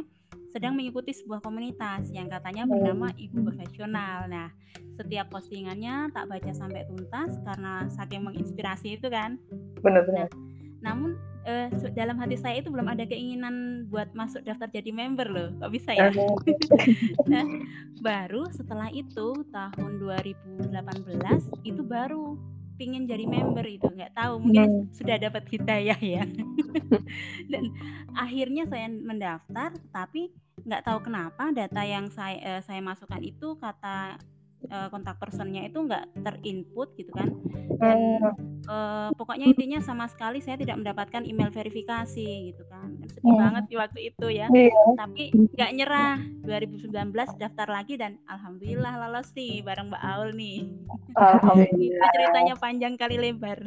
sedang 0.52 0.76
mengikuti 0.76 1.12
sebuah 1.12 1.42
komunitas 1.42 2.10
yang 2.10 2.30
katanya 2.30 2.66
bernama 2.66 3.10
Ibu 3.14 3.46
Profesional. 3.46 4.26
Nah, 4.30 4.48
setiap 4.96 5.28
postingannya 5.30 6.10
tak 6.12 6.26
baca 6.30 6.52
sampai 6.54 6.86
tuntas 6.88 7.36
karena 7.44 7.86
saking 7.92 8.24
menginspirasi 8.24 8.96
itu 9.00 9.08
kan. 9.12 9.36
Bener-bener. 9.84 10.30
Namun 10.80 11.18
eh, 11.46 11.70
su- 11.78 11.92
dalam 11.94 12.18
hati 12.18 12.36
saya 12.36 12.58
itu 12.60 12.68
belum 12.68 12.90
ada 12.90 13.06
keinginan 13.06 13.86
buat 13.86 14.10
masuk 14.12 14.42
daftar 14.42 14.66
jadi 14.70 14.90
member 14.90 15.28
loh. 15.30 15.48
Kok 15.62 15.70
bisa 15.72 15.94
ya? 15.94 16.10
Nah, 17.30 17.46
baru 18.02 18.46
setelah 18.54 18.90
itu 18.94 19.42
tahun 19.50 19.92
2018 19.98 20.70
itu 21.66 21.82
baru 21.82 22.38
pingin 22.76 23.08
jadi 23.08 23.24
member 23.24 23.64
itu 23.64 23.88
nggak 23.88 24.12
tahu 24.12 24.40
mungkin 24.40 24.92
sudah 24.92 25.16
dapat 25.16 25.48
hidayah 25.48 25.98
ya. 25.98 26.24
Dan 27.50 27.72
akhirnya 28.12 28.68
saya 28.68 28.86
mendaftar 28.92 29.74
tapi 29.90 30.30
nggak 30.64 30.84
tahu 30.84 30.98
kenapa 31.04 31.52
data 31.52 31.82
yang 31.84 32.08
saya 32.12 32.36
eh, 32.40 32.60
saya 32.64 32.80
masukkan 32.80 33.20
itu 33.20 33.56
kata 33.60 34.20
uh, 34.70 34.88
kontak 34.90 35.16
personnya 35.18 35.66
itu 35.66 35.82
nggak 35.82 36.22
terinput 36.22 36.94
gitu 36.98 37.12
kan. 37.14 37.28
Dan 37.76 37.98
uh, 38.66 39.08
pokoknya 39.14 39.52
intinya 39.52 39.78
sama 39.84 40.08
sekali 40.08 40.40
saya 40.40 40.56
tidak 40.56 40.80
mendapatkan 40.80 41.22
email 41.26 41.52
verifikasi 41.52 42.52
gitu 42.52 42.62
kan. 42.70 42.96
Dan 42.98 43.08
sedih 43.10 43.32
hmm. 43.34 43.42
banget 43.42 43.64
di 43.68 43.74
waktu 43.76 44.00
itu 44.14 44.26
ya. 44.32 44.46
Yeah. 44.50 44.94
tapi 44.96 45.34
nggak 45.34 45.70
nyerah. 45.76 46.18
2019 46.46 47.10
daftar 47.42 47.66
lagi 47.66 47.98
dan 47.98 48.22
alhamdulillah 48.30 49.02
lolos 49.02 49.34
nih 49.34 49.66
bareng 49.66 49.90
Mbak 49.90 50.02
Aul 50.14 50.30
nih. 50.38 50.58
Itu 51.66 52.06
ceritanya 52.14 52.54
panjang 52.54 52.94
kali 52.94 53.18
lebar. 53.18 53.60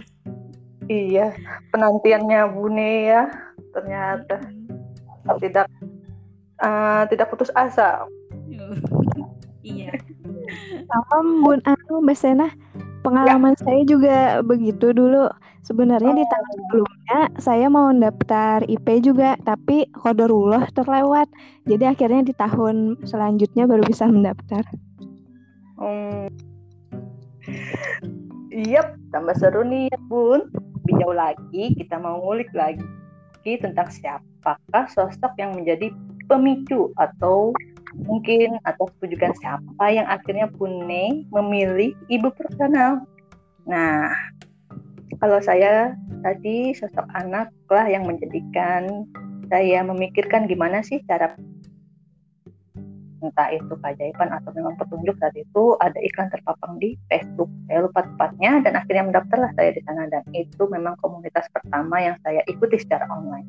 Iya 0.90 1.38
penantiannya 1.70 2.42
Bune 2.50 2.92
ya 3.12 3.24
ternyata. 3.76 4.42
Tidak 5.30 5.68
uh, 6.64 7.04
tidak 7.12 7.28
putus 7.30 7.52
asa. 7.54 8.06
Iya 9.60 9.92
sama 10.90 11.18
Bun 11.46 11.60
Anu 11.64 12.02
Mbak 12.02 12.18
Sena 12.18 12.48
pengalaman 13.06 13.56
ya. 13.56 13.62
saya 13.64 13.82
juga 13.88 14.18
begitu 14.44 14.92
dulu 14.92 15.32
sebenarnya 15.64 16.12
oh. 16.12 16.18
di 16.18 16.26
tahun 16.28 16.52
sebelumnya 16.58 17.20
saya 17.40 17.68
mau 17.72 17.88
daftar 17.94 18.66
IP 18.68 18.88
juga 19.06 19.40
tapi 19.48 19.88
kodarullah 19.96 20.68
terlewat 20.76 21.30
jadi 21.70 21.94
akhirnya 21.96 22.28
di 22.28 22.34
tahun 22.36 23.00
selanjutnya 23.08 23.70
baru 23.70 23.84
bisa 23.88 24.10
mendaftar 24.10 24.64
hmm. 25.80 26.28
Iya, 28.50 28.98
tambah 29.14 29.38
seru 29.40 29.64
nih 29.64 29.88
ya 29.88 30.00
Bun. 30.12 30.52
Lebih 30.52 30.94
jauh 31.00 31.16
lagi 31.16 31.64
kita 31.80 31.96
mau 32.02 32.20
ngulik 32.20 32.50
lagi 32.52 32.84
tentang 33.46 33.90
siapakah 33.90 34.86
sosok 34.94 35.34
yang 35.42 35.58
menjadi 35.58 35.90
pemicu 36.30 36.94
atau 37.02 37.50
mungkin 37.96 38.62
atau 38.66 38.90
tujukan 39.02 39.34
siapa 39.40 39.86
yang 39.90 40.06
akhirnya 40.06 40.50
Bune 40.50 41.26
memilih 41.34 41.94
ibu 42.10 42.30
personal. 42.34 43.06
Nah, 43.66 44.14
kalau 45.18 45.40
saya 45.42 45.98
tadi 46.22 46.76
sosok 46.76 47.06
anak 47.16 47.50
lah 47.72 47.86
yang 47.88 48.06
menjadikan 48.06 49.08
saya 49.50 49.82
memikirkan 49.82 50.46
gimana 50.46 50.86
sih 50.86 51.02
cara 51.10 51.34
entah 53.20 53.52
itu 53.52 53.74
keajaiban 53.84 54.32
atau 54.32 54.56
memang 54.56 54.80
petunjuk 54.80 55.16
saat 55.20 55.36
itu 55.36 55.76
ada 55.84 56.00
iklan 56.00 56.32
terpapang 56.32 56.80
di 56.80 56.96
Facebook 57.12 57.52
saya 57.68 57.84
lupa 57.84 58.08
tepatnya 58.08 58.64
dan 58.64 58.80
akhirnya 58.80 59.04
mendaftarlah 59.12 59.52
saya 59.60 59.76
di 59.76 59.82
sana 59.84 60.08
dan 60.08 60.24
itu 60.32 60.64
memang 60.72 60.96
komunitas 61.04 61.52
pertama 61.52 62.00
yang 62.00 62.16
saya 62.24 62.40
ikuti 62.48 62.80
secara 62.80 63.06
online. 63.12 63.48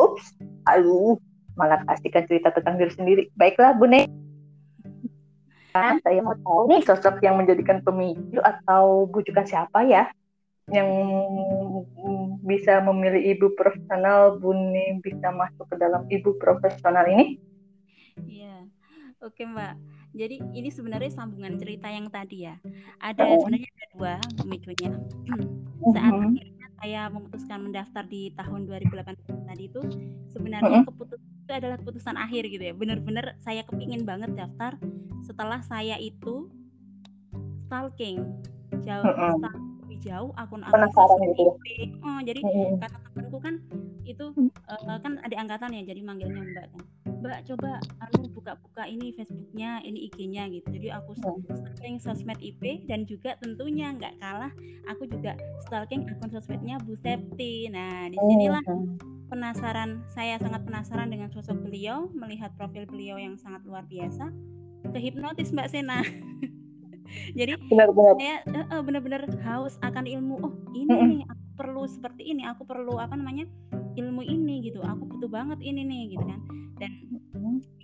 Ups, 0.00 0.32
aduh, 0.70 1.20
malah 1.58 1.82
kasihkan 1.90 2.24
cerita 2.30 2.54
tentang 2.54 2.78
diri 2.78 2.92
sendiri. 2.94 3.22
Baiklah, 3.34 3.74
Bu 3.74 3.90
Ne. 3.90 4.06
Nah, 5.74 5.94
saya 6.00 6.18
mau 6.24 6.34
tahu 6.34 6.74
nih 6.74 6.82
sosok 6.82 7.22
yang 7.22 7.38
menjadikan 7.38 7.84
pemicu 7.84 8.40
atau 8.42 9.06
bujukan 9.06 9.46
siapa 9.46 9.86
ya 9.86 10.10
yang 10.68 10.90
bisa 12.44 12.82
memilih 12.84 13.36
ibu 13.36 13.46
profesional 13.56 14.36
Bune 14.36 15.00
bisa 15.00 15.32
masuk 15.32 15.64
ke 15.70 15.76
dalam 15.80 16.04
ibu 16.10 16.34
profesional 16.36 17.06
ini? 17.08 17.38
Iya, 18.26 18.66
oke 19.22 19.38
Mbak. 19.44 19.74
Jadi 20.18 20.36
ini 20.56 20.68
sebenarnya 20.72 21.14
sambungan 21.14 21.56
cerita 21.56 21.88
yang 21.88 22.10
tadi 22.10 22.48
ya. 22.48 22.56
Ada 22.98 23.22
oh. 23.28 23.44
sebenarnya 23.44 23.68
ada 23.70 23.86
dua 23.94 24.12
pemicunya. 24.40 24.90
Saat 25.94 26.12
uh 26.12 26.26
-huh 26.26 26.58
saya 26.78 27.10
memutuskan 27.10 27.58
mendaftar 27.66 28.06
di 28.06 28.30
tahun 28.38 28.70
2018 28.70 29.50
tadi 29.50 29.64
itu 29.66 29.82
sebenarnya 30.30 30.86
keputusan 30.86 31.27
itu 31.48 31.56
adalah 31.56 31.80
keputusan 31.80 32.12
akhir 32.20 32.44
gitu 32.52 32.60
ya. 32.60 32.76
Bener-bener 32.76 33.32
saya 33.40 33.64
kepingin 33.64 34.04
banget 34.04 34.36
daftar 34.36 34.76
setelah 35.24 35.64
saya 35.64 35.96
itu 35.96 36.52
stalking. 37.64 38.20
Jauh 38.84 39.08
lebih 39.88 39.98
jauh 40.04 40.30
akun-akun 40.36 40.92
gitu. 41.32 41.56
Ya? 41.64 41.88
oh 42.04 42.20
jadi 42.20 42.40
kata 42.84 42.96
temanku 43.00 43.40
kan 43.40 43.64
itu 44.04 44.28
uh, 44.68 45.00
kan 45.00 45.16
ada 45.24 45.36
angkatan 45.40 45.72
ya 45.72 45.88
jadi 45.88 46.00
manggilnya 46.04 46.44
mbak 46.44 46.68
kan. 46.68 46.82
Mbak 47.18 47.40
coba 47.50 47.80
aku 48.04 48.28
buka-buka 48.30 48.84
ini 48.84 49.10
Facebooknya 49.16 49.80
ini 49.82 50.12
IG-nya 50.12 50.52
gitu. 50.52 50.68
Jadi 50.68 50.92
aku 50.92 51.16
stalking 51.16 51.96
sosmed 51.96 52.38
IP 52.44 52.84
dan 52.84 53.08
juga 53.08 53.40
tentunya 53.40 53.96
nggak 53.96 54.20
kalah 54.20 54.52
aku 54.86 55.08
juga 55.08 55.32
stalking 55.64 56.04
akun 56.12 56.28
sosmednya 56.28 56.76
Bu 56.84 56.92
Septi. 57.00 57.72
Nah 57.72 58.12
di 58.12 58.20
sinilah 58.20 58.62
oh, 58.68 59.17
penasaran 59.28 60.02
saya 60.08 60.40
sangat 60.40 60.64
penasaran 60.64 61.12
dengan 61.12 61.28
sosok 61.28 61.68
beliau 61.68 62.08
melihat 62.16 62.50
profil 62.56 62.88
beliau 62.88 63.20
yang 63.20 63.36
sangat 63.36 63.62
luar 63.68 63.84
biasa. 63.86 64.32
Kehipnotis 64.92 65.52
Mbak 65.52 65.68
Sena. 65.68 66.00
Jadi 67.38 67.56
benar-benar 67.72 68.14
saya 68.20 68.36
uh, 68.68 68.82
benar-benar 68.84 69.22
haus 69.44 69.80
akan 69.80 70.04
ilmu. 70.04 70.34
Oh 70.44 70.52
ini 70.76 70.92
nih 70.92 71.22
aku 71.24 71.44
perlu 71.56 71.82
seperti 71.88 72.28
ini 72.28 72.44
aku 72.44 72.68
perlu 72.68 73.00
apa 73.00 73.16
namanya 73.16 73.48
ilmu 73.96 74.24
ini 74.24 74.64
gitu. 74.68 74.80
Aku 74.84 75.08
butuh 75.08 75.30
banget 75.30 75.60
ini 75.64 75.84
nih 75.84 76.02
gitu 76.16 76.24
kan. 76.24 76.40
Dan 76.76 76.92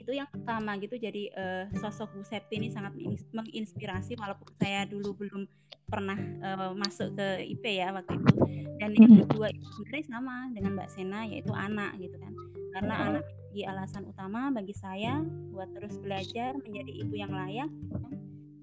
itu 0.05 0.13
yang 0.21 0.29
pertama 0.29 0.77
gitu. 0.77 1.01
Jadi 1.01 1.33
uh, 1.33 1.65
sosok 1.81 2.13
Bu 2.13 2.23
Septi 2.23 2.61
ini 2.61 2.69
sangat 2.69 2.93
menginspirasi 3.33 4.21
walaupun 4.21 4.53
saya 4.61 4.85
dulu 4.85 5.17
belum 5.17 5.49
pernah 5.89 6.17
uh, 6.45 6.77
masuk 6.77 7.17
ke 7.17 7.49
IP 7.57 7.65
ya 7.81 7.97
waktu 7.97 8.21
itu. 8.21 8.35
Dan 8.77 8.93
yang 9.01 9.25
kedua 9.25 9.49
itu 9.49 9.65
sebenarnya 9.81 10.07
sama 10.13 10.37
dengan 10.53 10.71
Mbak 10.77 10.89
Sena 10.93 11.21
yaitu 11.25 11.53
anak 11.57 11.97
gitu 11.97 12.17
kan. 12.21 12.33
Karena 12.77 12.95
anak 13.09 13.25
di 13.57 13.63
alasan 13.65 14.05
utama 14.05 14.53
bagi 14.53 14.75
saya 14.77 15.25
buat 15.55 15.71
terus 15.73 15.97
belajar 16.03 16.59
menjadi 16.59 16.93
ibu 17.07 17.15
yang 17.17 17.33
layak 17.33 17.71
gitu 17.71 17.97
kan. 17.97 18.13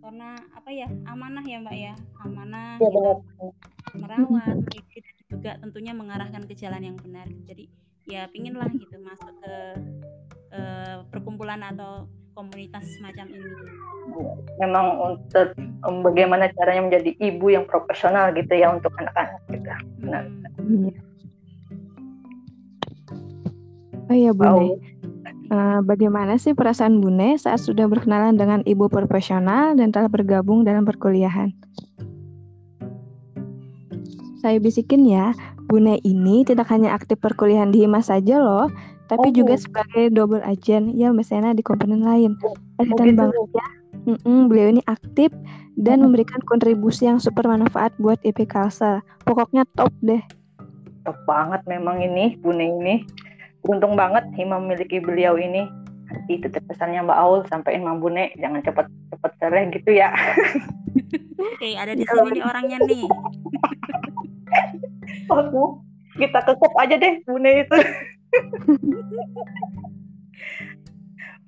karena 0.01 0.33
apa 0.57 0.73
ya 0.73 0.89
amanah 1.13 1.45
ya 1.45 1.61
Mbak 1.61 1.77
ya 1.77 1.93
amanah 2.25 2.81
ya, 2.81 2.89
gitu, 3.21 3.53
merawat 4.01 4.57
dan 4.65 4.81
juga 5.29 5.51
tentunya 5.61 5.93
mengarahkan 5.95 6.43
ke 6.49 6.53
jalan 6.57 6.83
yang 6.91 6.97
benar. 6.99 7.29
Jadi 7.47 7.71
ya 8.11 8.27
pinginlah 8.27 8.67
gitu 8.75 8.99
masuk 8.99 9.31
ke 9.39 9.55
uh, 10.51 11.07
perkumpulan 11.07 11.63
atau 11.63 12.11
komunitas 12.35 12.83
semacam 12.99 13.27
ini. 13.31 13.49
Memang 14.59 14.85
untuk 14.99 15.55
um, 15.87 16.03
bagaimana 16.03 16.51
caranya 16.59 16.91
menjadi 16.91 17.11
ibu 17.23 17.55
yang 17.55 17.63
profesional 17.63 18.35
gitu 18.35 18.51
ya 18.51 18.75
untuk 18.75 18.91
anak-anak 18.99 19.41
kita. 19.47 19.75
Benar. 20.03 20.23
Hmm. 20.59 20.91
Oh 24.11 24.15
iya 24.15 24.35
Bune, 24.35 24.75
uh, 25.55 25.79
bagaimana 25.87 26.35
sih 26.35 26.51
perasaan 26.51 26.99
Bune 26.99 27.39
saat 27.39 27.63
sudah 27.63 27.87
berkenalan 27.87 28.35
dengan 28.35 28.59
ibu 28.67 28.91
profesional 28.91 29.71
dan 29.79 29.95
telah 29.95 30.11
bergabung 30.11 30.67
dalam 30.67 30.83
perkuliahan? 30.83 31.55
Saya 34.41 34.57
bisikin 34.57 35.05
ya, 35.05 35.31
Bune 35.69 36.01
ini 36.01 36.47
tidak 36.47 36.69
hanya 36.71 36.95
aktif 36.95 37.19
perkuliahan 37.21 37.73
di 37.73 37.85
HIMA 37.85 38.01
saja 38.01 38.39
loh, 38.41 38.67
tapi 39.11 39.27
oh. 39.27 39.35
juga 39.35 39.59
sebagai 39.59 40.07
double 40.15 40.39
agent 40.47 40.95
ya 40.95 41.11
Mbak 41.11 41.25
Sena 41.27 41.51
di 41.51 41.59
komponen 41.59 41.99
lain. 41.99 42.39
Kelihatan 42.79 43.19
oh, 43.19 43.27
banget 43.27 43.47
ya. 43.51 43.67
Mm 44.01 44.17
-mm, 44.17 44.39
beliau 44.49 44.67
ini 44.71 44.81
aktif 44.89 45.29
dan 45.77 45.99
hmm. 45.99 46.09
memberikan 46.09 46.41
kontribusi 46.47 47.05
yang 47.05 47.19
super 47.19 47.43
manfaat 47.45 47.91
buat 47.99 48.17
IP 48.23 48.47
Kalsa. 48.47 49.03
Pokoknya 49.27 49.67
top 49.75 49.91
deh. 50.01 50.23
Top 51.03 51.19
banget 51.27 51.61
memang 51.67 51.99
ini 51.99 52.39
Bune 52.39 52.65
ini. 52.81 52.95
Beruntung 53.61 53.93
banget 53.93 54.25
Hima 54.39 54.57
memiliki 54.57 54.97
beliau 55.03 55.37
ini. 55.37 55.69
Nanti 56.07 56.39
tetap 56.43 56.65
pesannya 56.71 57.03
Mbak 57.03 57.19
Aul 57.19 57.39
sampaikan 57.51 57.83
Mbak 57.83 57.97
Bune 57.99 58.23
jangan 58.39 58.63
cepat-cepat 58.63 59.31
cerai 59.43 59.69
gitu 59.75 59.91
ya. 59.91 60.09
Oke, 61.41 61.73
ada 61.75 61.93
di 61.97 62.05
sini 62.07 62.39
orangnya 62.41 62.77
nih. 62.85 63.05
Oh, 65.31 65.79
kita 66.19 66.39
kekep 66.43 66.73
aja 66.75 66.95
deh 66.99 67.13
Bune 67.23 67.51
itu. 67.63 67.77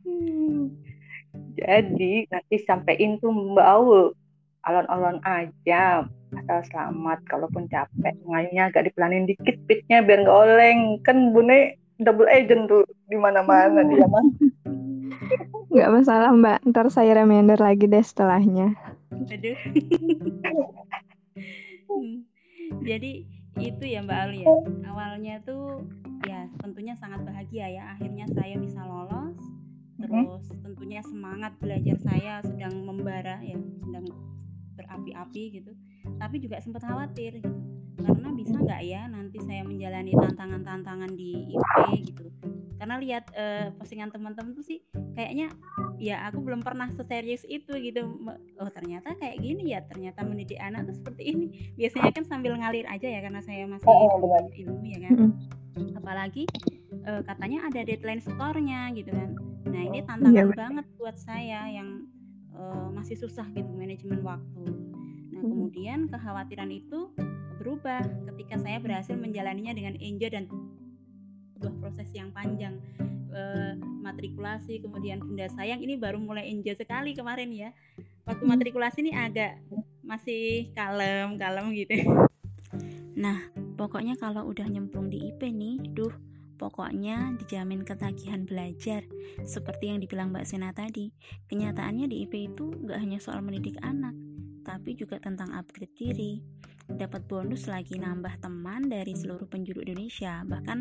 Hmm. 0.07 0.71
Jadi 1.59 2.27
nanti 2.29 2.55
sampein 2.65 3.17
tuh 3.21 3.29
Mbak 3.29 3.67
Aul 3.67 4.13
alon-alon 4.63 5.19
aja 5.27 6.07
asal 6.33 6.59
selamat. 6.71 7.19
Kalaupun 7.27 7.67
capek 7.67 8.15
ngayunya 8.23 8.71
agak 8.71 8.87
dipelanin 8.89 9.27
dikit 9.27 9.59
pitnya 9.67 9.99
biar 9.99 10.23
nggak 10.23 10.39
oleng. 10.47 10.79
Kan 11.03 11.35
bune 11.35 11.75
double 11.99 12.31
agent 12.31 12.71
tuh 12.71 12.87
di 13.11 13.19
mana-mana 13.19 13.83
hmm. 13.83 13.89
dia 13.91 14.07
mah. 14.07 14.25
Nggak 15.73 15.91
masalah 15.91 16.31
mbak. 16.31 16.59
Ntar 16.71 16.87
saya 16.87 17.19
reminder 17.19 17.59
lagi 17.59 17.85
deh 17.85 18.03
setelahnya. 18.03 18.73
Aduh. 19.11 19.57
Hmm. 21.93 22.25
jadi 22.81 23.21
itu 23.61 23.83
ya 23.85 24.01
Mbak 24.01 24.19
Ali 24.25 24.39
ya 24.41 24.53
awalnya 24.89 25.35
tuh 25.45 25.85
ya 26.25 26.49
tentunya 26.61 26.93
sangat 26.97 27.21
bahagia 27.21 27.69
ya. 27.69 27.83
Akhirnya 27.97 28.25
saya 28.33 28.57
bisa 28.57 28.81
lolos. 28.81 29.37
Terus 29.99 30.43
tentunya 30.65 30.99
semangat 31.05 31.53
belajar 31.61 31.95
saya 32.01 32.41
sedang 32.43 32.83
membara 32.83 33.39
ya 33.45 33.55
sedang 33.81 34.05
berapi-api 34.73 35.43
gitu. 35.61 35.71
Tapi 36.17 36.35
juga 36.41 36.59
sempat 36.59 36.83
khawatir 36.83 37.39
gitu 37.39 37.63
karena 37.99 38.29
bisa 38.33 38.55
nggak 38.57 38.81
ya 38.85 39.05
nanti 39.05 39.37
saya 39.45 39.61
menjalani 39.61 40.11
tantangan-tantangan 40.17 41.11
di 41.13 41.53
IP 41.53 41.75
gitu? 42.09 42.25
Karena 42.81 42.99
lihat 42.99 43.29
uh, 43.37 43.71
postingan 43.79 44.11
teman-teman 44.11 44.57
tuh 44.57 44.65
sih 44.65 44.83
kayaknya 45.15 45.53
ya 46.01 46.25
aku 46.27 46.43
belum 46.43 46.65
pernah 46.65 46.89
seserius 46.91 47.45
itu 47.47 47.71
gitu. 47.79 48.03
Oh 48.59 48.69
ternyata 48.73 49.15
kayak 49.15 49.39
gini 49.39 49.71
ya 49.71 49.85
ternyata 49.87 50.25
mendidik 50.25 50.59
anak 50.59 50.89
tuh 50.89 50.95
seperti 50.97 51.31
ini. 51.31 51.45
Biasanya 51.79 52.11
kan 52.11 52.25
sambil 52.27 52.57
ngalir 52.57 52.83
aja 52.89 53.07
ya 53.07 53.19
karena 53.23 53.39
saya 53.39 53.63
masih 53.69 53.87
oh, 53.87 54.19
oh 54.19 54.49
ilmu 54.51 54.83
ya 54.89 54.99
kan. 55.07 55.37
Apalagi 55.95 56.43
uh, 57.07 57.21
katanya 57.23 57.69
ada 57.69 57.81
deadline 57.85 58.19
store-nya 58.19 58.91
gitu 58.97 59.11
kan. 59.13 59.29
Nah 59.69 59.81
ini 59.87 59.99
tantangan 60.03 60.49
iya, 60.51 60.57
banget 60.57 60.85
buat 60.99 61.15
saya 61.15 61.71
yang 61.71 62.09
uh, 62.57 62.89
masih 62.91 63.15
susah 63.15 63.47
gitu 63.53 63.69
manajemen 63.73 64.21
waktu. 64.21 64.65
Nah 65.33 65.41
kemudian 65.41 66.11
kekhawatiran 66.11 66.69
itu 66.69 67.09
berubah 67.63 68.03
ketika 68.35 68.59
saya 68.59 68.77
berhasil 68.83 69.15
menjalaninya 69.15 69.71
dengan 69.71 69.95
enjoy 70.03 70.27
dan 70.27 70.51
sebuah 71.55 71.73
proses 71.79 72.11
yang 72.11 72.27
panjang. 72.35 72.75
E, 73.31 73.41
matrikulasi 74.03 74.83
kemudian 74.83 75.23
bunda 75.23 75.47
sayang 75.55 75.79
ini 75.79 75.95
baru 75.95 76.19
mulai 76.19 76.51
enjoy 76.51 76.75
sekali 76.75 77.15
kemarin 77.15 77.55
ya. 77.55 77.69
Waktu 78.27 78.43
matrikulasi 78.43 79.07
ini 79.07 79.15
agak 79.15 79.63
masih 80.03 80.75
kalem 80.75 81.39
kalem 81.39 81.71
gitu. 81.71 82.03
Nah 83.15 83.39
pokoknya 83.79 84.19
kalau 84.19 84.51
udah 84.51 84.67
nyemplung 84.67 85.07
di 85.07 85.31
IP 85.31 85.47
nih 85.47 85.79
duh 85.95 86.11
Pokoknya 86.53 87.33
dijamin 87.35 87.81
ketagihan 87.83 88.45
belajar. 88.45 89.03
Seperti 89.43 89.89
yang 89.89 89.99
dibilang 89.99 90.31
Mbak 90.31 90.45
Sena 90.47 90.69
tadi 90.71 91.11
Kenyataannya 91.49 92.07
di 92.07 92.23
IP 92.23 92.53
itu 92.53 92.71
gak 92.87 93.03
hanya 93.03 93.19
soal 93.19 93.41
mendidik 93.41 93.75
anak 93.81 94.13
Tapi 94.63 94.95
juga 94.95 95.19
tentang 95.19 95.51
upgrade 95.51 95.91
diri 95.97 96.39
dapat 96.89 97.23
bonus 97.25 97.71
lagi 97.71 97.95
nambah 97.95 98.43
teman 98.43 98.91
dari 98.91 99.15
seluruh 99.15 99.47
penjuru 99.47 99.83
Indonesia. 99.83 100.43
Bahkan 100.43 100.79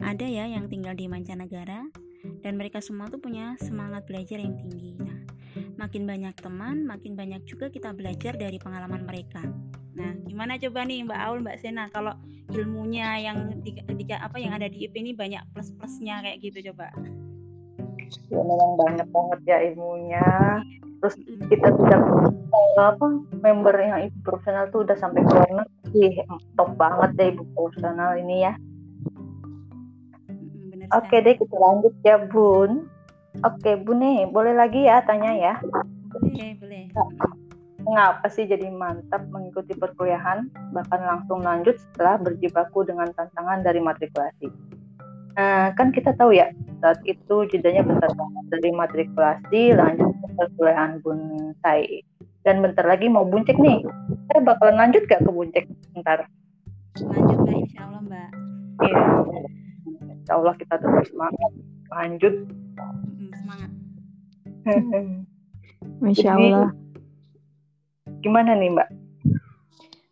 ada 0.00 0.26
ya 0.26 0.46
yang 0.46 0.70
tinggal 0.70 0.94
di 0.94 1.10
mancanegara 1.10 1.90
dan 2.44 2.52
mereka 2.54 2.78
semua 2.78 3.08
tuh 3.08 3.18
punya 3.18 3.56
semangat 3.58 4.06
belajar 4.06 4.38
yang 4.38 4.54
tinggi. 4.56 4.96
Nah 5.00 5.18
makin 5.80 6.06
banyak 6.06 6.36
teman 6.38 6.86
makin 6.86 7.16
banyak 7.16 7.42
juga 7.48 7.72
kita 7.72 7.90
belajar 7.96 8.36
dari 8.36 8.60
pengalaman 8.60 9.02
mereka. 9.02 9.42
Nah 9.96 10.14
gimana 10.22 10.60
coba 10.60 10.86
nih 10.86 11.02
Mbak 11.04 11.20
Aul 11.26 11.38
Mbak 11.42 11.56
Sena? 11.58 11.88
Kalau 11.90 12.14
ilmunya 12.50 13.18
yang 13.18 13.62
di, 13.62 13.74
di 13.78 14.04
apa 14.10 14.36
yang 14.38 14.54
ada 14.54 14.66
di 14.66 14.86
IP 14.86 14.94
ini 14.98 15.12
banyak 15.14 15.42
plus 15.54 15.74
plusnya 15.74 16.22
kayak 16.22 16.38
gitu 16.42 16.72
coba. 16.72 16.90
Ya 18.30 18.42
memang 18.42 18.74
banyak 18.74 19.06
banget 19.10 19.40
ya 19.46 19.58
ilmunya 19.70 20.26
terus 21.00 21.16
kita 21.48 21.68
tidak 21.72 22.00
apa 22.76 23.06
member 23.40 23.74
yang 23.80 24.08
ibu 24.08 24.18
profesional 24.24 24.68
tuh 24.68 24.84
udah 24.84 24.96
sampai 25.00 25.24
luar 25.24 25.48
negeri 25.48 26.20
top 26.56 26.76
banget 26.76 27.10
deh 27.16 27.28
ibu 27.32 27.44
profesional 27.56 28.16
ini 28.20 28.44
ya. 28.44 28.52
Oke 30.92 31.08
okay 31.08 31.18
deh 31.24 31.34
kita 31.40 31.56
lanjut 31.56 31.94
ya 32.04 32.16
bun. 32.20 32.88
Oke 33.46 33.62
okay, 33.64 33.74
bun 33.80 34.04
nih 34.04 34.28
boleh 34.28 34.52
lagi 34.52 34.84
ya 34.84 35.00
tanya 35.04 35.32
ya? 35.32 35.54
Boleh 36.12 36.56
boleh. 36.60 36.84
Mengapa 37.80 38.28
sih 38.28 38.44
jadi 38.44 38.68
mantap 38.68 39.24
mengikuti 39.32 39.72
perkuliahan, 39.72 40.52
bahkan 40.76 41.00
langsung 41.00 41.40
lanjut 41.40 41.80
setelah 41.80 42.20
berjibaku 42.20 42.84
dengan 42.84 43.08
tantangan 43.16 43.64
dari 43.64 43.80
matrikulasi? 43.80 44.52
Nah, 45.32 45.72
kan 45.72 45.88
kita 45.88 46.12
tahu 46.12 46.36
ya, 46.36 46.52
saat 46.84 47.00
itu 47.08 47.48
jedanya 47.48 47.80
bentar 47.80 48.12
banget 48.12 48.44
dari 48.52 48.70
matrikulasi 48.76 49.72
lanjut 49.72 50.12
perkuliahan 50.40 51.04
Bunsai. 51.04 52.00
Dan 52.40 52.64
bentar 52.64 52.88
lagi 52.88 53.12
mau 53.12 53.28
buncek 53.28 53.60
nih. 53.60 53.84
Saya 54.32 54.40
bakalan 54.40 54.80
lanjut 54.80 55.04
gak 55.04 55.20
ke 55.20 55.30
buncek 55.30 55.68
bentar? 55.92 56.24
Lanjut 57.04 57.38
Mbak, 57.44 57.56
insya 57.68 57.80
Allah 57.84 58.00
Mbak. 58.00 58.30
Iya, 58.80 59.04
insya 60.16 60.32
Allah 60.40 60.54
kita 60.56 60.74
tetap 60.80 61.04
semangat. 61.04 61.52
Lanjut. 61.92 62.34
semangat. 63.36 63.70
Masya 66.04 66.30
Allah. 66.32 66.70
gimana 68.20 68.52
nih 68.52 68.72
Mbak? 68.72 68.88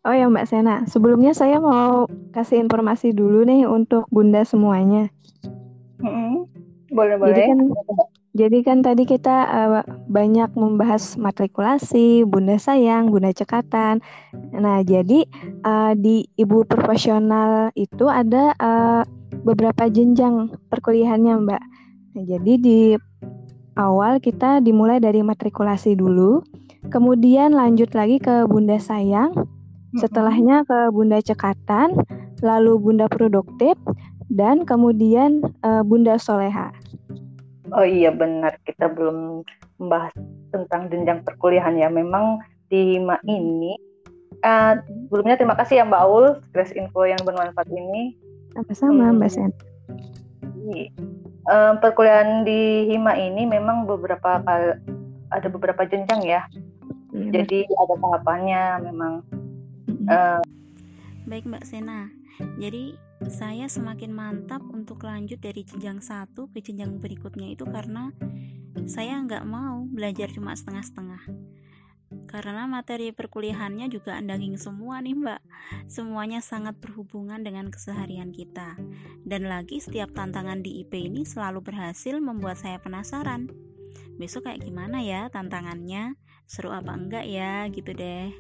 Oh 0.09 0.15
ya 0.17 0.25
Mbak 0.33 0.49
Sena, 0.49 0.89
sebelumnya 0.89 1.37
saya 1.37 1.61
mau 1.61 2.09
kasih 2.33 2.65
informasi 2.65 3.13
dulu 3.13 3.45
nih 3.45 3.69
untuk 3.69 4.09
Bunda 4.09 4.41
semuanya. 4.41 5.13
Hmm, 6.01 6.49
boleh 6.89 7.17
boleh. 7.21 7.37
Jadi 7.37 7.43
kan, 7.53 7.61
jadi 8.39 8.63
kan 8.63 8.87
tadi 8.87 9.03
kita 9.03 9.37
uh, 9.51 9.83
banyak 10.07 10.55
membahas 10.55 11.19
matrikulasi, 11.19 12.23
Bunda 12.23 12.55
sayang, 12.63 13.11
Bunda 13.11 13.35
cekatan. 13.35 13.99
Nah 14.55 14.87
jadi 14.87 15.27
uh, 15.67 15.99
di 15.99 16.31
ibu 16.39 16.63
profesional 16.63 17.75
itu 17.75 18.07
ada 18.07 18.55
uh, 18.63 19.03
beberapa 19.43 19.91
jenjang 19.91 20.55
perkuliahannya 20.71 21.35
Mbak. 21.43 21.63
Nah, 22.15 22.25
jadi 22.25 22.53
di 22.55 22.81
awal 23.75 24.23
kita 24.23 24.63
dimulai 24.63 25.03
dari 25.03 25.27
matrikulasi 25.27 25.99
dulu, 25.99 26.47
kemudian 26.95 27.59
lanjut 27.59 27.91
lagi 27.99 28.23
ke 28.23 28.47
Bunda 28.47 28.79
sayang 28.79 29.35
Setelahnya 29.97 30.69
ke 30.69 30.93
Bunda 30.93 31.17
Cekatan, 31.25 31.97
lalu 32.45 32.77
Bunda 32.77 33.09
Produktif, 33.09 33.73
dan 34.29 34.69
kemudian 34.69 35.41
uh, 35.65 35.81
Bunda 35.81 36.21
Soleha. 36.21 36.69
Oh 37.73 37.87
iya 37.87 38.11
benar, 38.13 38.57
kita 38.65 38.89
belum 38.93 39.45
membahas 39.79 40.15
tentang 40.55 40.89
jenjang 40.89 41.21
perkuliahan 41.25 41.77
ya. 41.77 41.89
Memang 41.93 42.41
di 42.69 42.97
HIMA 42.97 43.21
ini, 43.29 43.77
uh, 44.45 44.81
sebelumnya 45.09 45.37
terima 45.37 45.57
kasih 45.57 45.81
ya 45.81 45.85
Mbak 45.89 46.03
Aul, 46.05 46.27
stress 46.49 46.73
info 46.73 47.05
yang 47.05 47.21
bermanfaat 47.25 47.69
ini. 47.73 48.17
Sama-sama 48.57 49.13
hmm. 49.13 49.17
Mbak 49.21 49.31
Sen. 49.31 49.51
Uh, 51.49 51.73
perkuliahan 51.81 52.45
di 52.45 52.93
HIMA 52.93 53.17
ini 53.17 53.49
memang 53.49 53.89
beberapa 53.89 54.45
ada 55.33 55.49
beberapa 55.49 55.85
jenjang 55.89 56.25
ya. 56.25 56.45
Iya, 57.13 57.45
Jadi 57.45 57.65
ada 57.73 57.95
tahapannya 57.97 58.63
memang 58.85 59.25
Uh, 60.09 60.41
Baik 61.29 61.45
Mbak 61.45 61.65
Sena, 61.69 62.09
jadi 62.57 62.97
saya 63.27 63.67
semakin 63.67 64.15
mantap 64.15 64.63
untuk 64.71 65.03
lanjut 65.03 65.43
dari 65.43 65.67
jenjang 65.67 65.99
satu 65.99 66.47
ke 66.55 66.63
jenjang 66.63 67.03
berikutnya 67.03 67.51
itu 67.51 67.67
karena 67.67 68.15
saya 68.87 69.19
nggak 69.19 69.43
mau 69.43 69.83
belajar 69.91 70.31
cuma 70.31 70.55
setengah-setengah. 70.55 71.27
Karena 72.29 72.65
materi 72.65 73.11
perkuliahannya 73.13 73.89
juga 73.89 74.17
andanging 74.17 74.57
semua 74.61 75.01
nih 75.03 75.17
mbak. 75.17 75.41
Semuanya 75.89 76.41
sangat 76.45 76.77
berhubungan 76.81 77.41
dengan 77.41 77.69
keseharian 77.73 78.33
kita. 78.33 78.77
Dan 79.25 79.49
lagi 79.49 79.81
setiap 79.81 80.13
tantangan 80.13 80.61
di 80.61 80.85
IP 80.85 80.93
ini 81.09 81.25
selalu 81.25 81.65
berhasil 81.65 82.17
membuat 82.21 82.61
saya 82.61 82.81
penasaran. 82.81 83.49
Besok 84.17 84.49
kayak 84.49 84.65
gimana 84.65 85.05
ya 85.05 85.33
tantangannya? 85.33 86.17
Seru 86.49 86.73
apa 86.73 86.97
enggak 86.97 87.29
ya? 87.29 87.69
Gitu 87.69 87.93
deh. 87.93 88.33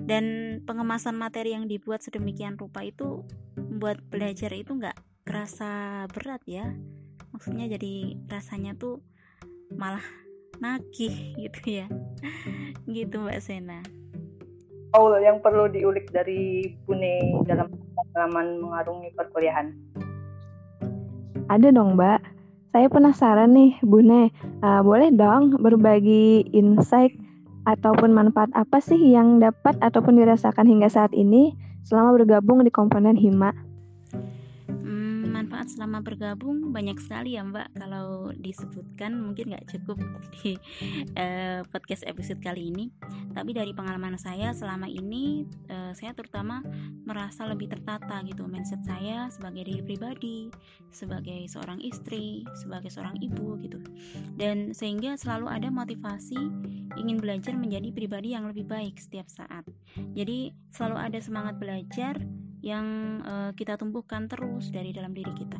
Dan 0.00 0.24
pengemasan 0.64 1.16
materi 1.16 1.56
yang 1.56 1.68
dibuat 1.68 2.04
sedemikian 2.04 2.60
rupa 2.60 2.84
itu 2.84 3.24
membuat 3.80 4.04
belajar 4.12 4.52
itu 4.52 4.76
nggak 4.76 4.92
kerasa 5.24 6.04
berat 6.12 6.44
ya. 6.44 6.68
Maksudnya 7.32 7.64
jadi 7.64 8.12
rasanya 8.28 8.76
tuh 8.76 9.00
malah 9.72 10.04
nagih 10.60 11.32
gitu 11.48 11.80
ya. 11.80 11.86
Gitu 12.84 13.16
mbak 13.16 13.40
Sena. 13.40 13.80
Oh 14.92 15.16
yang 15.16 15.40
perlu 15.40 15.72
diulik 15.72 16.12
dari 16.12 16.76
Bune 16.84 17.40
dalam 17.48 17.72
pengalaman 17.72 18.60
mengarungi 18.60 19.16
perkuliahan? 19.16 19.72
Ada 21.48 21.72
dong 21.72 21.96
mbak. 21.96 22.20
Saya 22.76 22.84
penasaran 22.92 23.56
nih 23.56 23.80
Bune. 23.80 24.28
Uh, 24.60 24.84
boleh 24.84 25.08
dong 25.08 25.56
berbagi 25.56 26.44
insight 26.52 27.16
ataupun 27.64 28.12
manfaat 28.12 28.52
apa 28.52 28.76
sih 28.76 29.00
yang 29.00 29.40
dapat 29.40 29.72
ataupun 29.80 30.20
dirasakan 30.20 30.68
hingga 30.68 30.92
saat 30.92 31.16
ini 31.16 31.56
selama 31.88 32.20
bergabung 32.20 32.60
di 32.60 32.68
komponen 32.68 33.16
HIMA? 33.16 33.69
Manfaat 35.50 35.66
selama 35.74 35.98
bergabung. 35.98 36.70
Banyak 36.70 37.02
sekali 37.02 37.34
ya 37.34 37.42
Mbak 37.42 37.74
kalau 37.74 38.30
disebutkan. 38.38 39.18
Mungkin 39.18 39.50
nggak 39.50 39.66
cukup 39.66 39.98
di 40.38 40.54
uh, 41.18 41.66
podcast 41.74 42.06
episode 42.06 42.38
kali 42.38 42.70
ini. 42.70 42.94
Tapi 43.34 43.50
dari 43.50 43.74
pengalaman 43.74 44.14
saya 44.14 44.54
selama 44.54 44.86
ini 44.86 45.42
uh, 45.66 45.90
saya 45.90 46.14
terutama 46.14 46.62
merasa 47.02 47.50
lebih 47.50 47.66
tertata 47.66 48.22
gitu 48.22 48.46
mindset 48.46 48.78
saya 48.86 49.26
sebagai 49.34 49.66
diri 49.66 49.82
pribadi 49.82 50.46
sebagai 50.94 51.50
seorang 51.50 51.82
istri 51.82 52.46
sebagai 52.54 52.94
seorang 52.94 53.18
ibu 53.18 53.58
gitu. 53.58 53.82
Dan 54.38 54.70
sehingga 54.70 55.18
selalu 55.18 55.50
ada 55.50 55.66
motivasi 55.66 56.38
ingin 56.94 57.18
belajar 57.18 57.58
menjadi 57.58 57.90
pribadi 57.90 58.38
yang 58.38 58.46
lebih 58.46 58.70
baik 58.70 59.02
setiap 59.02 59.26
saat. 59.26 59.66
Jadi 60.14 60.54
selalu 60.70 61.10
ada 61.10 61.18
semangat 61.18 61.58
belajar 61.58 62.14
yang 62.60 63.20
uh, 63.24 63.50
kita 63.56 63.80
tumbuhkan 63.80 64.28
terus 64.28 64.68
dari 64.68 64.92
dalam 64.92 65.16
diri 65.16 65.32
kita. 65.32 65.56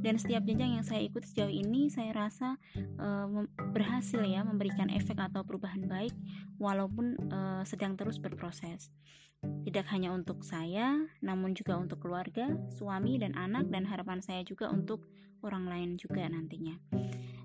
Dan 0.00 0.18
setiap 0.18 0.42
jenjang 0.44 0.80
yang 0.80 0.86
saya 0.86 1.00
ikut 1.04 1.22
sejauh 1.22 1.52
ini 1.52 1.88
saya 1.88 2.10
rasa 2.12 2.58
uh, 2.98 3.46
berhasil 3.70 4.20
ya 4.24 4.42
memberikan 4.42 4.90
efek 4.90 5.16
atau 5.16 5.46
perubahan 5.46 5.86
baik 5.86 6.12
walaupun 6.58 7.16
uh, 7.30 7.62
sedang 7.62 7.94
terus 7.94 8.18
berproses. 8.18 8.90
Tidak 9.40 9.86
hanya 9.88 10.12
untuk 10.12 10.44
saya, 10.44 11.00
namun 11.24 11.56
juga 11.56 11.80
untuk 11.80 12.04
keluarga, 12.04 12.52
suami 12.76 13.16
dan 13.16 13.32
anak 13.32 13.72
dan 13.72 13.88
harapan 13.88 14.20
saya 14.20 14.44
juga 14.44 14.68
untuk 14.68 15.08
orang 15.40 15.64
lain 15.64 15.90
juga 15.96 16.28
nantinya. 16.28 16.76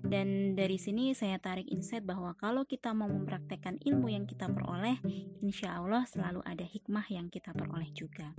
Dan 0.04 0.58
dari 0.58 0.76
sini 0.76 1.16
saya 1.16 1.40
tarik 1.40 1.70
insight 1.72 2.04
bahwa 2.04 2.36
kalau 2.36 2.68
kita 2.68 2.92
mau 2.92 3.08
mempraktekkan 3.08 3.80
ilmu 3.84 4.12
yang 4.12 4.28
kita 4.28 4.50
peroleh, 4.50 5.00
insya 5.40 5.78
Allah 5.78 6.04
selalu 6.04 6.44
ada 6.44 6.64
hikmah 6.66 7.06
yang 7.08 7.32
kita 7.32 7.56
peroleh 7.56 7.88
juga. 7.94 8.34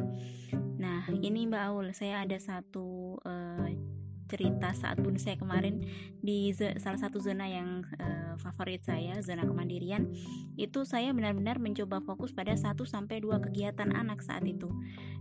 Nah, 0.77 1.09
ini 1.09 1.49
Mbak 1.49 1.63
Aul, 1.73 1.87
saya 1.97 2.21
ada 2.21 2.37
satu 2.37 3.17
uh, 3.25 3.67
cerita 4.27 4.75
saat 4.75 4.99
bun 5.01 5.15
saya 5.15 5.39
kemarin 5.39 5.83
di 6.21 6.51
salah 6.53 6.99
satu 6.99 7.17
zona 7.17 7.47
yang 7.47 7.83
uh, 7.97 8.35
favorit 8.39 8.83
saya, 8.83 9.17
zona 9.23 9.47
kemandirian, 9.47 10.11
itu 10.59 10.83
saya 10.83 11.15
benar-benar 11.15 11.57
mencoba 11.57 12.03
fokus 12.03 12.35
pada 12.35 12.53
satu 12.53 12.83
sampai 12.85 13.23
dua 13.23 13.39
kegiatan 13.41 13.89
anak 13.95 14.21
saat 14.21 14.43
itu. 14.45 14.69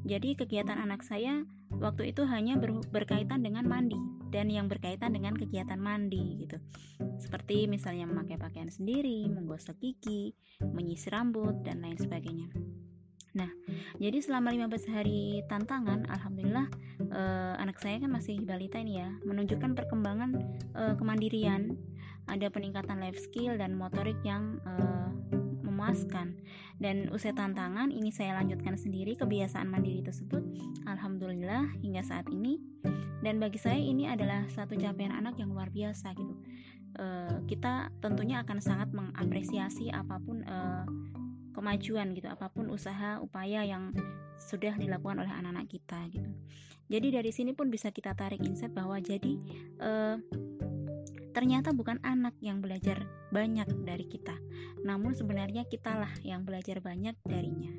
Jadi 0.07 0.37
kegiatan 0.37 0.77
anak 0.77 1.03
saya 1.07 1.47
waktu 1.79 2.15
itu 2.15 2.27
hanya 2.27 2.59
ber, 2.59 2.83
berkaitan 2.91 3.43
dengan 3.43 3.67
mandi 3.67 3.99
dan 4.31 4.51
yang 4.51 4.67
berkaitan 4.67 5.15
dengan 5.15 5.35
kegiatan 5.35 5.79
mandi 5.79 6.47
gitu. 6.47 6.59
Seperti 7.17 7.67
misalnya 7.67 8.05
memakai 8.07 8.37
pakaian 8.37 8.69
sendiri, 8.69 9.27
menggosok 9.31 9.79
gigi, 9.81 10.37
menyisir 10.61 11.17
rambut 11.17 11.65
dan 11.65 11.81
lain 11.81 11.97
sebagainya. 11.97 12.53
Nah, 13.37 13.53
jadi 14.01 14.17
selama 14.25 14.49
15 14.49 14.89
hari 14.89 15.45
tantangan, 15.45 16.09
alhamdulillah 16.09 16.73
eh, 17.05 17.55
anak 17.61 17.77
saya 17.77 18.01
kan 18.01 18.09
masih 18.09 18.41
balita 18.41 18.81
ini 18.81 19.05
ya, 19.05 19.13
menunjukkan 19.29 19.77
perkembangan 19.77 20.31
eh, 20.73 20.95
kemandirian, 20.97 21.77
ada 22.33 22.49
peningkatan 22.49 22.97
life 22.97 23.21
skill 23.21 23.61
dan 23.61 23.77
motorik 23.77 24.17
yang 24.25 24.57
eh, 24.65 25.09
memuaskan. 25.61 26.41
Dan 26.81 27.13
usai 27.13 27.37
tantangan, 27.37 27.93
ini 27.93 28.09
saya 28.09 28.41
lanjutkan 28.41 28.81
sendiri 28.81 29.21
kebiasaan 29.21 29.69
mandiri 29.69 30.01
tersebut. 30.01 30.41
Alhamdulillah 30.89 31.77
hingga 31.85 32.01
saat 32.01 32.33
ini. 32.33 32.57
Dan 33.21 33.37
bagi 33.37 33.61
saya 33.61 33.77
ini 33.77 34.09
adalah 34.09 34.49
satu 34.49 34.81
capaian 34.81 35.13
anak 35.13 35.37
yang 35.37 35.53
luar 35.53 35.69
biasa 35.73 36.15
gitu. 36.15 36.37
Kita 37.49 37.91
tentunya 37.99 38.41
akan 38.45 38.61
sangat 38.61 38.93
mengapresiasi 38.93 39.91
apa 39.91 40.21
pun 40.21 40.47
kemajuan 41.57 42.13
gitu, 42.13 42.29
apa 42.29 42.53
pun 42.53 42.69
usaha 42.69 43.19
upaya 43.25 43.65
yang 43.65 43.97
sudah 44.37 44.77
dilakukan 44.77 45.25
oleh 45.25 45.33
anak-anak 45.33 45.67
kita 45.73 45.99
gitu. 46.13 46.31
Jadi 46.87 47.09
dari 47.11 47.33
sini 47.35 47.51
pun 47.57 47.73
bisa 47.73 47.91
kita 47.91 48.15
tarik 48.15 48.45
insight 48.45 48.71
bahwa 48.71 49.01
jadi 49.03 49.35
uh, 49.83 50.21
Ternyata 51.37 51.77
bukan 51.77 52.01
anak 52.01 52.33
yang 52.41 52.65
belajar 52.65 53.05
banyak 53.29 53.69
dari 53.85 54.09
kita, 54.09 54.33
namun 54.81 55.13
sebenarnya 55.13 55.69
kitalah 55.69 56.09
yang 56.25 56.49
belajar 56.49 56.81
banyak 56.81 57.13
darinya. 57.29 57.77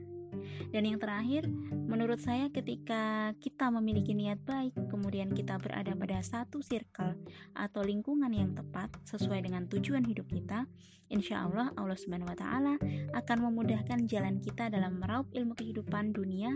Dan 0.69 0.85
yang 0.85 1.01
terakhir, 1.01 1.49
menurut 1.89 2.21
saya 2.21 2.53
ketika 2.53 3.33
kita 3.41 3.73
memiliki 3.73 4.13
niat 4.13 4.37
baik, 4.45 4.77
kemudian 4.93 5.33
kita 5.33 5.57
berada 5.57 5.97
pada 5.97 6.21
satu 6.21 6.61
circle 6.61 7.17
atau 7.57 7.81
lingkungan 7.81 8.29
yang 8.29 8.53
tepat 8.53 8.93
sesuai 9.09 9.41
dengan 9.41 9.65
tujuan 9.65 10.05
hidup 10.05 10.29
kita, 10.29 10.69
insya 11.07 11.47
Allah 11.47 11.71
Allah 11.79 11.95
Subhanahu 11.95 12.31
Wa 12.35 12.37
Taala 12.39 12.73
akan 13.15 13.37
memudahkan 13.51 14.07
jalan 14.11 14.43
kita 14.43 14.67
dalam 14.67 14.99
meraup 14.99 15.27
ilmu 15.31 15.55
kehidupan 15.55 16.11
dunia 16.11 16.51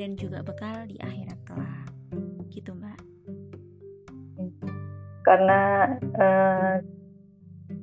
dan 0.00 0.16
juga 0.16 0.40
bekal 0.40 0.88
di 0.88 0.96
akhirat 1.00 1.38
kelak. 1.44 1.88
Gitu 2.48 2.72
mbak. 2.72 2.98
Karena 5.20 5.60
uh, 6.16 6.74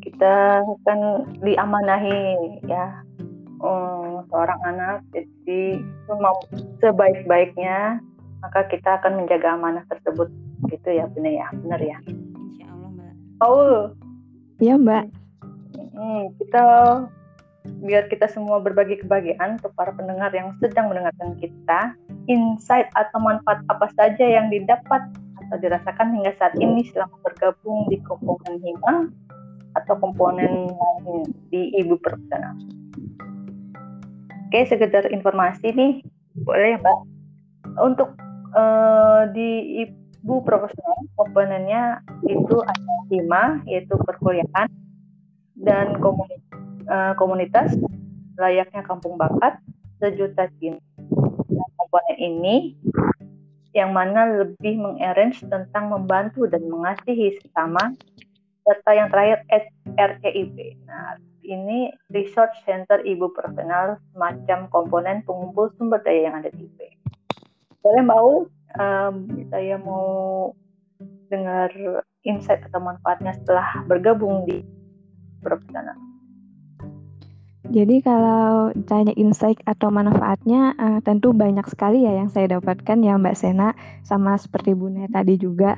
kita 0.01 0.65
kan 0.83 0.99
diamanahi 1.45 2.19
ya 2.65 3.05
um, 3.61 4.25
seorang 4.33 4.61
anak 4.65 5.05
jadi 5.13 5.81
sebaik-baiknya 6.81 8.01
maka 8.41 8.65
kita 8.69 9.01
akan 9.01 9.23
menjaga 9.23 9.53
amanah 9.53 9.85
tersebut. 9.89 10.29
Gitu 10.73 10.89
ya 10.89 11.05
benar 11.13 11.33
ya? 11.33 11.47
Benar 11.53 11.81
ya? 11.81 11.97
Insya 12.09 12.65
Allah 12.73 12.89
mbak. 12.89 13.13
Oh 13.45 13.81
iya 14.57 14.73
mbak 14.73 15.16
hmm, 15.97 16.23
kita 16.37 16.65
biar 17.83 18.07
kita 18.07 18.31
semua 18.31 18.63
berbagi 18.63 18.95
kebahagiaan 19.03 19.59
untuk 19.59 19.75
para 19.75 19.91
pendengar 19.91 20.31
yang 20.31 20.55
sedang 20.63 20.87
mendengarkan 20.87 21.35
kita 21.41 21.97
insight 22.31 22.87
atau 22.95 23.19
manfaat 23.19 23.59
apa 23.67 23.91
saja 23.99 24.23
yang 24.23 24.47
didapat 24.47 25.03
atau 25.47 25.57
dirasakan 25.59 26.15
hingga 26.15 26.31
saat 26.39 26.55
ini 26.59 26.87
selama 26.91 27.15
bergabung 27.27 27.87
di 27.91 27.99
komponen 28.07 28.55
hima 28.63 29.11
atau 29.75 29.93
komponen 29.99 30.71
di 31.51 31.75
ibu 31.75 31.99
profesional. 31.99 32.55
Oke, 34.47 34.63
sekedar 34.63 35.11
informasi 35.11 35.75
nih, 35.75 35.93
boleh 36.39 36.75
ya 36.75 36.79
Pak? 36.79 36.97
Untuk 37.83 38.15
uh, 38.55 39.27
di 39.35 39.83
ibu 39.83 40.39
profesional 40.41 41.03
komponennya 41.19 41.99
itu 42.25 42.55
ada 42.63 42.95
hima 43.11 43.59
yaitu 43.67 43.93
perkuliahan 44.07 44.71
dan 45.57 45.97
komunitas, 45.97 46.41
uh, 46.87 47.13
komunitas 47.17 47.69
layaknya 48.37 48.85
kampung 48.85 49.17
bakat 49.17 49.57
sejuta 49.97 50.45
cinta. 50.61 50.81
Nah, 51.49 51.67
komponen 51.77 52.17
ini 52.21 52.55
yang 53.73 53.93
mana 53.93 54.45
lebih 54.45 54.77
mengarrange 54.77 55.41
tentang 55.45 55.93
membantu 55.93 56.49
dan 56.49 56.65
mengasihi 56.65 57.37
sesama, 57.41 57.93
serta 58.65 58.91
yang 58.93 59.09
terakhir 59.13 59.45
RCIP. 59.97 60.81
Nah, 60.85 61.17
ini 61.47 61.93
Research 62.11 62.57
Center 62.67 62.99
Ibu 63.01 63.31
Profesional 63.31 64.01
semacam 64.11 64.67
komponen 64.67 65.17
pengumpul 65.23 65.71
sumber 65.79 66.03
daya 66.03 66.29
yang 66.29 66.35
ada 66.43 66.51
di 66.51 66.67
IP. 66.67 66.79
Boleh 67.79 68.03
Mbak 68.03 68.19
Ul, 68.19 68.37
um, 68.75 69.15
saya 69.47 69.75
mau 69.79 70.07
dengar 71.31 71.71
insight 72.27 72.67
atau 72.67 72.83
manfaatnya 72.83 73.31
setelah 73.39 73.87
bergabung 73.87 74.43
di 74.43 74.59
Jadi 77.67 77.99
kalau 77.99 78.71
tanya 78.87 79.11
insight 79.19 79.59
atau 79.67 79.91
manfaatnya 79.91 80.71
uh, 80.79 80.99
tentu 81.03 81.35
banyak 81.35 81.67
sekali 81.67 82.07
ya 82.07 82.15
yang 82.15 82.31
saya 82.31 82.59
dapatkan 82.59 82.97
ya 83.03 83.19
Mbak 83.19 83.35
Sena 83.35 83.75
sama 84.07 84.39
seperti 84.39 84.71
Bu 84.71 84.87
Bune 84.87 85.11
tadi 85.11 85.35
juga. 85.35 85.75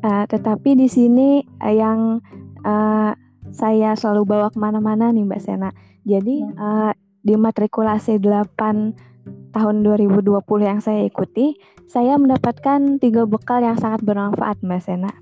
Uh, 0.00 0.24
tetapi 0.24 0.72
di 0.72 0.88
sini 0.88 1.44
uh, 1.60 1.74
yang 1.74 2.24
uh, 2.64 3.12
saya 3.52 3.92
selalu 3.92 4.24
bawa 4.24 4.48
ke 4.48 4.56
mana-mana 4.56 5.12
nih 5.12 5.28
Mbak 5.28 5.42
Sena. 5.44 5.70
Jadi 6.08 6.40
uh, 6.56 6.96
di 7.20 7.34
matrikulasi 7.36 8.16
8 8.16 9.52
tahun 9.52 9.76
2020 9.84 10.32
yang 10.64 10.80
saya 10.80 11.04
ikuti, 11.04 11.60
saya 11.84 12.16
mendapatkan 12.16 13.02
tiga 13.02 13.28
bekal 13.28 13.60
yang 13.60 13.76
sangat 13.76 14.00
bermanfaat 14.00 14.64
Mbak 14.64 14.80
Sena. 14.80 15.12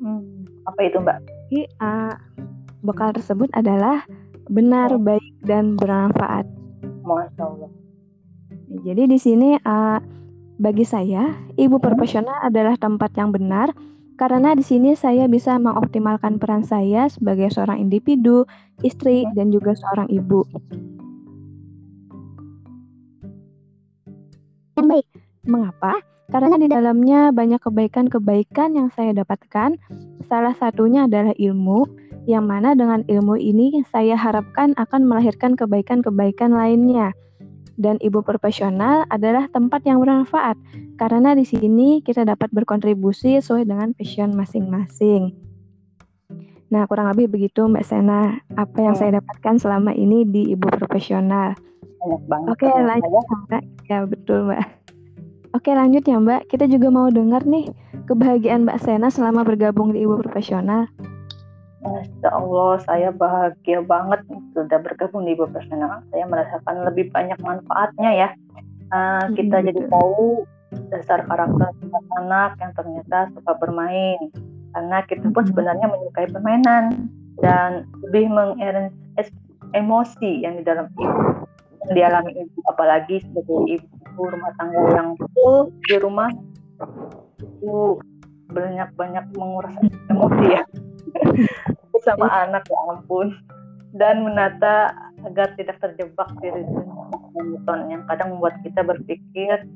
Hmm, 0.00 0.48
apa 0.64 0.80
itu 0.80 0.96
Mbak? 0.96 1.18
Jadi, 1.50 1.60
uh, 1.82 2.14
bekal 2.80 3.12
tersebut 3.14 3.48
adalah 3.52 4.04
benar, 4.50 4.96
baik, 5.00 5.24
dan 5.46 5.78
bermanfaat. 5.78 6.48
Masya 7.04 7.42
Allah. 7.44 7.70
Jadi 8.86 9.02
di 9.10 9.18
sini 9.18 9.58
uh, 9.66 9.98
bagi 10.60 10.86
saya 10.86 11.34
ibu 11.58 11.80
profesional 11.82 12.38
adalah 12.46 12.78
tempat 12.78 13.10
yang 13.18 13.34
benar 13.34 13.74
karena 14.20 14.52
di 14.52 14.60
sini 14.60 14.92
saya 14.92 15.24
bisa 15.26 15.56
mengoptimalkan 15.56 16.36
peran 16.36 16.62
saya 16.62 17.08
sebagai 17.08 17.48
seorang 17.50 17.80
individu, 17.80 18.44
istri, 18.84 19.24
dan 19.32 19.48
juga 19.48 19.72
seorang 19.72 20.12
ibu. 20.12 20.44
baik. 24.90 25.06
Mengapa? 25.46 26.00
Karena 26.30 26.54
di 26.60 26.68
dalamnya 26.70 27.34
banyak 27.34 27.58
kebaikan-kebaikan 27.62 28.76
yang 28.76 28.88
saya 28.94 29.16
dapatkan. 29.16 29.78
Salah 30.30 30.54
satunya 30.54 31.10
adalah 31.10 31.34
ilmu, 31.34 31.86
yang 32.28 32.44
mana 32.44 32.76
dengan 32.76 33.04
ilmu 33.08 33.36
ini 33.36 33.80
saya 33.88 34.16
harapkan 34.16 34.76
akan 34.76 35.08
melahirkan 35.08 35.56
kebaikan-kebaikan 35.56 36.52
lainnya. 36.52 37.12
Dan 37.80 37.96
ibu 38.04 38.20
profesional 38.20 39.08
adalah 39.08 39.48
tempat 39.48 39.80
yang 39.88 40.04
bermanfaat 40.04 40.60
karena 41.00 41.32
di 41.32 41.48
sini 41.48 42.04
kita 42.04 42.28
dapat 42.28 42.52
berkontribusi 42.52 43.40
sesuai 43.40 43.64
dengan 43.64 43.96
passion 43.96 44.36
masing-masing. 44.36 45.32
Nah, 46.70 46.84
kurang 46.86 47.08
lebih 47.10 47.32
begitu 47.32 47.66
Mbak 47.66 47.82
Sena, 47.88 48.36
apa 48.54 48.78
yang 48.78 48.94
saya 48.94 49.18
dapatkan 49.18 49.58
selama 49.58 49.96
ini 49.96 50.28
di 50.28 50.52
ibu 50.54 50.68
profesional. 50.68 51.56
Oke, 52.46 52.68
lanjut 52.68 53.10
Mbak. 53.48 53.62
Ya, 53.88 54.04
betul 54.06 54.46
Mbak. 54.46 54.62
Oke, 55.50 55.74
lanjut 55.74 56.06
ya 56.06 56.16
Mbak. 56.22 56.46
Kita 56.46 56.70
juga 56.70 56.94
mau 56.94 57.10
dengar 57.10 57.42
nih 57.42 57.74
kebahagiaan 58.06 58.68
Mbak 58.68 58.78
Sena 58.86 59.10
selama 59.10 59.42
bergabung 59.42 59.90
di 59.90 60.06
ibu 60.06 60.14
profesional. 60.22 60.86
Masya 61.80 62.28
Allah, 62.28 62.72
saya 62.84 63.08
bahagia 63.08 63.80
banget 63.80 64.20
sudah 64.52 64.78
bergabung 64.84 65.24
di 65.24 65.32
profesional. 65.32 66.04
Saya 66.12 66.28
merasakan 66.28 66.84
lebih 66.84 67.08
banyak 67.08 67.40
manfaatnya 67.40 68.10
ya. 68.12 68.28
uh, 68.92 69.24
kita 69.32 69.64
jadi 69.64 69.80
tahu 69.88 70.44
dasar 70.92 71.24
karakter 71.24 71.72
anak 72.20 72.60
yang 72.60 72.72
ternyata 72.76 73.32
suka 73.32 73.52
bermain. 73.56 74.20
Karena 74.76 75.02
kita 75.08 75.32
pun 75.32 75.48
sebenarnya 75.48 75.88
menyukai 75.88 76.28
permainan 76.28 77.08
dan 77.40 77.88
lebih 78.06 78.28
mengeres 78.28 78.92
emosi 79.72 80.44
yang 80.44 80.60
di 80.60 80.62
dalam 80.62 80.86
ibu 81.00 81.48
yang 81.80 81.90
dialami 81.96 82.32
ibu. 82.36 82.58
Apalagi 82.68 83.24
sebagai 83.24 83.80
ibu 83.80 84.20
rumah 84.20 84.52
tangga 84.60 84.80
yang 85.00 85.08
full 85.32 85.72
di 85.88 85.96
rumah 85.96 86.28
itu 87.40 87.96
banyak 88.52 88.88
banyak 89.00 89.24
menguras 89.32 89.74
emosi 90.10 90.46
ya 90.60 90.62
sama 92.06 92.26
anak 92.48 92.64
ya 92.66 92.78
ampun. 92.90 93.36
Dan 93.90 94.22
menata 94.22 94.94
agar 95.26 95.50
tidak 95.58 95.82
terjebak 95.82 96.30
di 96.38 96.48
monoton 97.34 97.90
yang 97.90 98.02
kadang 98.06 98.38
membuat 98.38 98.54
kita 98.62 98.86
berpikir 98.86 99.66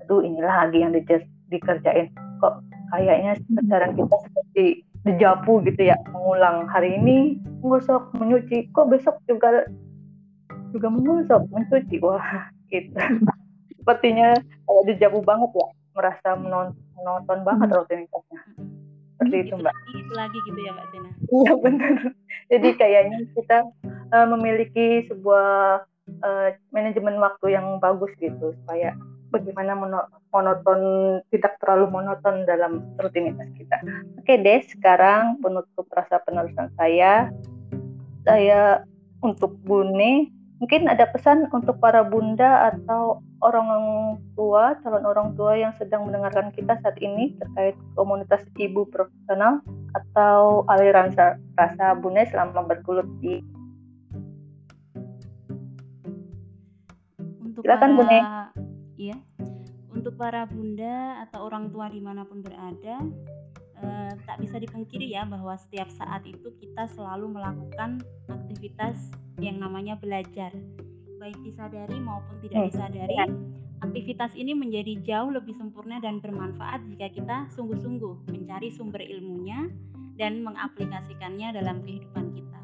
aduh 0.00 0.24
inilah 0.24 0.64
lagi 0.64 0.80
yang 0.80 0.96
di, 0.96 1.04
dikerjain. 1.52 2.08
Kok 2.40 2.64
kayaknya 2.96 3.36
sekarang 3.60 3.92
kita 3.92 4.16
seperti 4.24 4.64
dejapu 5.04 5.60
gitu 5.68 5.92
ya 5.92 5.96
mengulang. 6.16 6.64
Hari 6.72 6.96
ini 6.96 7.36
menggosok 7.60 8.16
menyuci. 8.16 8.72
Kok 8.72 8.88
besok 8.88 9.20
juga 9.28 9.68
juga 10.72 10.88
menggosok 10.88 11.44
mencuci? 11.52 12.00
Wah 12.00 12.48
gitu. 12.72 12.96
Sepertinya 13.76 14.32
kayak 14.64 14.84
dejapu 14.96 15.20
banget 15.20 15.52
ya 15.52 15.68
merasa 15.92 16.28
menonton, 16.38 16.78
menonton 16.94 17.38
banget 17.42 17.68
rutinitasnya 17.74 18.40
seperti 19.18 19.50
itu 19.50 19.54
mbak. 19.58 19.74
itu 19.90 20.12
lagi 20.14 20.38
gitu 20.46 20.60
ya 20.62 20.70
mbak 20.70 20.86
Tina 20.94 21.10
iya 21.28 21.52
benar. 21.58 21.94
Jadi 22.54 22.68
kayaknya 22.78 23.18
kita 23.34 23.58
uh, 24.14 24.26
memiliki 24.30 25.04
sebuah 25.10 25.84
uh, 26.24 26.48
manajemen 26.72 27.20
waktu 27.20 27.58
yang 27.58 27.76
bagus 27.82 28.08
gitu 28.22 28.56
supaya 28.64 28.96
bagaimana 29.28 29.76
monoton 30.32 30.80
tidak 31.28 31.60
terlalu 31.60 32.00
monoton 32.00 32.48
dalam 32.48 32.80
rutinitas 32.96 33.48
kita. 33.56 33.76
Oke 34.16 34.40
deh, 34.40 34.64
sekarang 34.64 35.36
penutup 35.44 35.84
rasa 35.92 36.20
penulisan 36.24 36.72
saya, 36.80 37.28
saya 38.24 38.88
untuk 39.20 39.52
Bune, 39.66 40.32
mungkin 40.58 40.90
ada 40.90 41.06
pesan 41.06 41.46
untuk 41.54 41.78
para 41.78 42.02
bunda 42.02 42.74
atau 42.74 43.22
orang 43.38 43.70
tua, 44.34 44.74
calon 44.82 45.06
orang 45.06 45.38
tua 45.38 45.54
yang 45.54 45.70
sedang 45.78 46.10
mendengarkan 46.10 46.50
kita 46.50 46.74
saat 46.82 46.98
ini 46.98 47.38
terkait 47.38 47.78
komunitas 47.94 48.42
ibu 48.58 48.82
profesional 48.90 49.62
atau 49.94 50.66
aliran 50.66 51.14
rasa 51.54 51.94
Bune 51.94 52.26
selama 52.26 52.66
bergulut 52.66 53.06
di 53.22 53.38
untuk 57.38 57.62
Silakan, 57.62 57.90
para 57.94 57.98
Bune. 58.02 58.18
iya 58.98 59.16
untuk 59.94 60.14
para 60.14 60.46
bunda 60.46 61.26
atau 61.26 61.46
orang 61.46 61.70
tua 61.74 61.90
di 61.90 61.98
mana 61.98 62.22
pun 62.22 62.42
berada 62.42 63.02
eh, 63.82 64.12
tak 64.26 64.42
bisa 64.42 64.58
dipungkiri 64.58 65.10
ya 65.10 65.26
bahwa 65.26 65.54
setiap 65.58 65.90
saat 65.90 66.22
itu 66.26 66.50
kita 66.58 66.86
selalu 66.94 67.34
melakukan 67.34 68.02
aktivitas 68.30 68.94
yang 69.38 69.58
namanya 69.62 69.94
belajar. 69.98 70.54
Baik 71.18 71.38
disadari 71.42 71.98
maupun 71.98 72.38
tidak 72.42 72.58
hmm. 72.62 72.68
disadari 72.70 73.16
aktivitas 73.82 74.34
ini 74.34 74.54
menjadi 74.54 74.98
jauh 75.06 75.30
lebih 75.30 75.54
sempurna 75.54 76.02
dan 76.02 76.18
bermanfaat 76.18 76.82
jika 76.90 77.06
kita 77.14 77.36
sungguh-sungguh 77.54 78.30
mencari 78.30 78.68
sumber 78.74 79.02
ilmunya 79.02 79.70
dan 80.18 80.42
mengaplikasikannya 80.42 81.54
dalam 81.54 81.82
kehidupan 81.86 82.34
kita. 82.34 82.60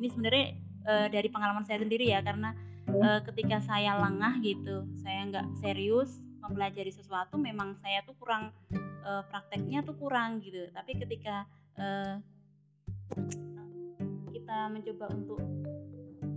Ini 0.00 0.08
sebenarnya 0.12 0.46
e, 0.84 0.94
dari 1.08 1.28
pengalaman 1.32 1.64
saya 1.64 1.80
sendiri 1.80 2.12
ya 2.12 2.20
karena 2.20 2.52
e, 2.92 3.08
ketika 3.32 3.64
saya 3.64 3.96
lengah 3.96 4.36
gitu 4.44 4.84
saya 5.00 5.32
nggak 5.32 5.46
serius 5.64 6.20
mempelajari 6.44 6.92
sesuatu 6.92 7.40
memang 7.40 7.76
saya 7.80 8.04
tuh 8.04 8.12
kurang 8.20 8.52
e, 8.76 9.10
prakteknya 9.32 9.80
tuh 9.80 9.96
kurang 9.96 10.44
gitu. 10.44 10.68
Tapi 10.76 10.92
ketika 11.00 11.48
e, 11.80 11.86
kita 14.36 14.68
mencoba 14.68 15.08
untuk 15.16 15.40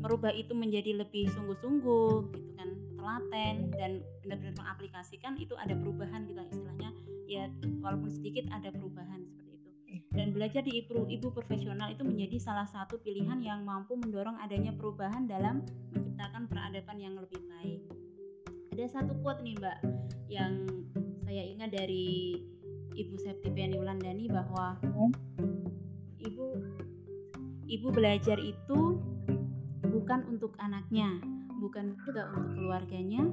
merubah 0.04 0.36
itu 0.36 0.52
menjadi 0.52 1.00
lebih 1.00 1.32
sungguh-sungguh 1.32 2.36
gitu 2.36 2.52
kan 2.60 2.70
telaten 3.00 3.72
dan 3.72 3.92
benar-benar 4.20 4.56
mengaplikasikan 4.60 5.40
itu 5.40 5.56
ada 5.56 5.80
perubahan 5.80 6.28
gitu 6.28 6.44
istilahnya. 6.52 6.92
Ya 7.24 7.48
walaupun 7.80 8.12
sedikit 8.12 8.52
ada 8.52 8.68
perubahan 8.76 9.24
seperti 9.24 9.56
itu. 9.56 9.70
Dan 10.12 10.36
belajar 10.36 10.62
di 10.68 10.84
ibu 10.84 11.08
ibu 11.08 11.32
profesional 11.32 11.88
itu 11.88 12.04
menjadi 12.04 12.36
salah 12.36 12.68
satu 12.68 13.00
pilihan 13.00 13.40
yang 13.40 13.64
mampu 13.64 13.96
mendorong 13.96 14.36
adanya 14.44 14.76
perubahan 14.76 15.24
dalam 15.24 15.64
menciptakan 15.96 16.52
peradaban 16.52 17.00
yang 17.00 17.16
lebih 17.16 17.40
baik. 17.48 17.82
Ada 18.76 19.00
satu 19.00 19.16
quote 19.24 19.40
nih 19.40 19.56
mbak 19.56 19.80
yang 20.28 20.68
saya 21.24 21.44
ingat 21.48 21.72
dari 21.72 22.36
ibu 22.94 23.16
Septipiani 23.18 23.80
Wulandani 23.80 24.28
bahwa 24.30 24.78
ibu 26.22 26.46
ibu 27.70 27.88
belajar 27.90 28.38
itu 28.38 29.02
bukan 30.04 30.28
untuk 30.28 30.52
anaknya, 30.60 31.16
bukan 31.64 31.96
juga 32.04 32.28
untuk 32.36 32.60
keluarganya. 32.60 33.24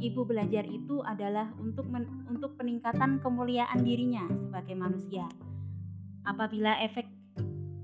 Ibu 0.00 0.24
belajar 0.24 0.64
itu 0.64 1.04
adalah 1.04 1.52
untuk 1.60 1.84
men, 1.92 2.08
untuk 2.32 2.56
peningkatan 2.56 3.20
kemuliaan 3.20 3.84
dirinya 3.84 4.24
sebagai 4.48 4.72
manusia. 4.80 5.28
Apabila 6.24 6.80
efek 6.80 7.04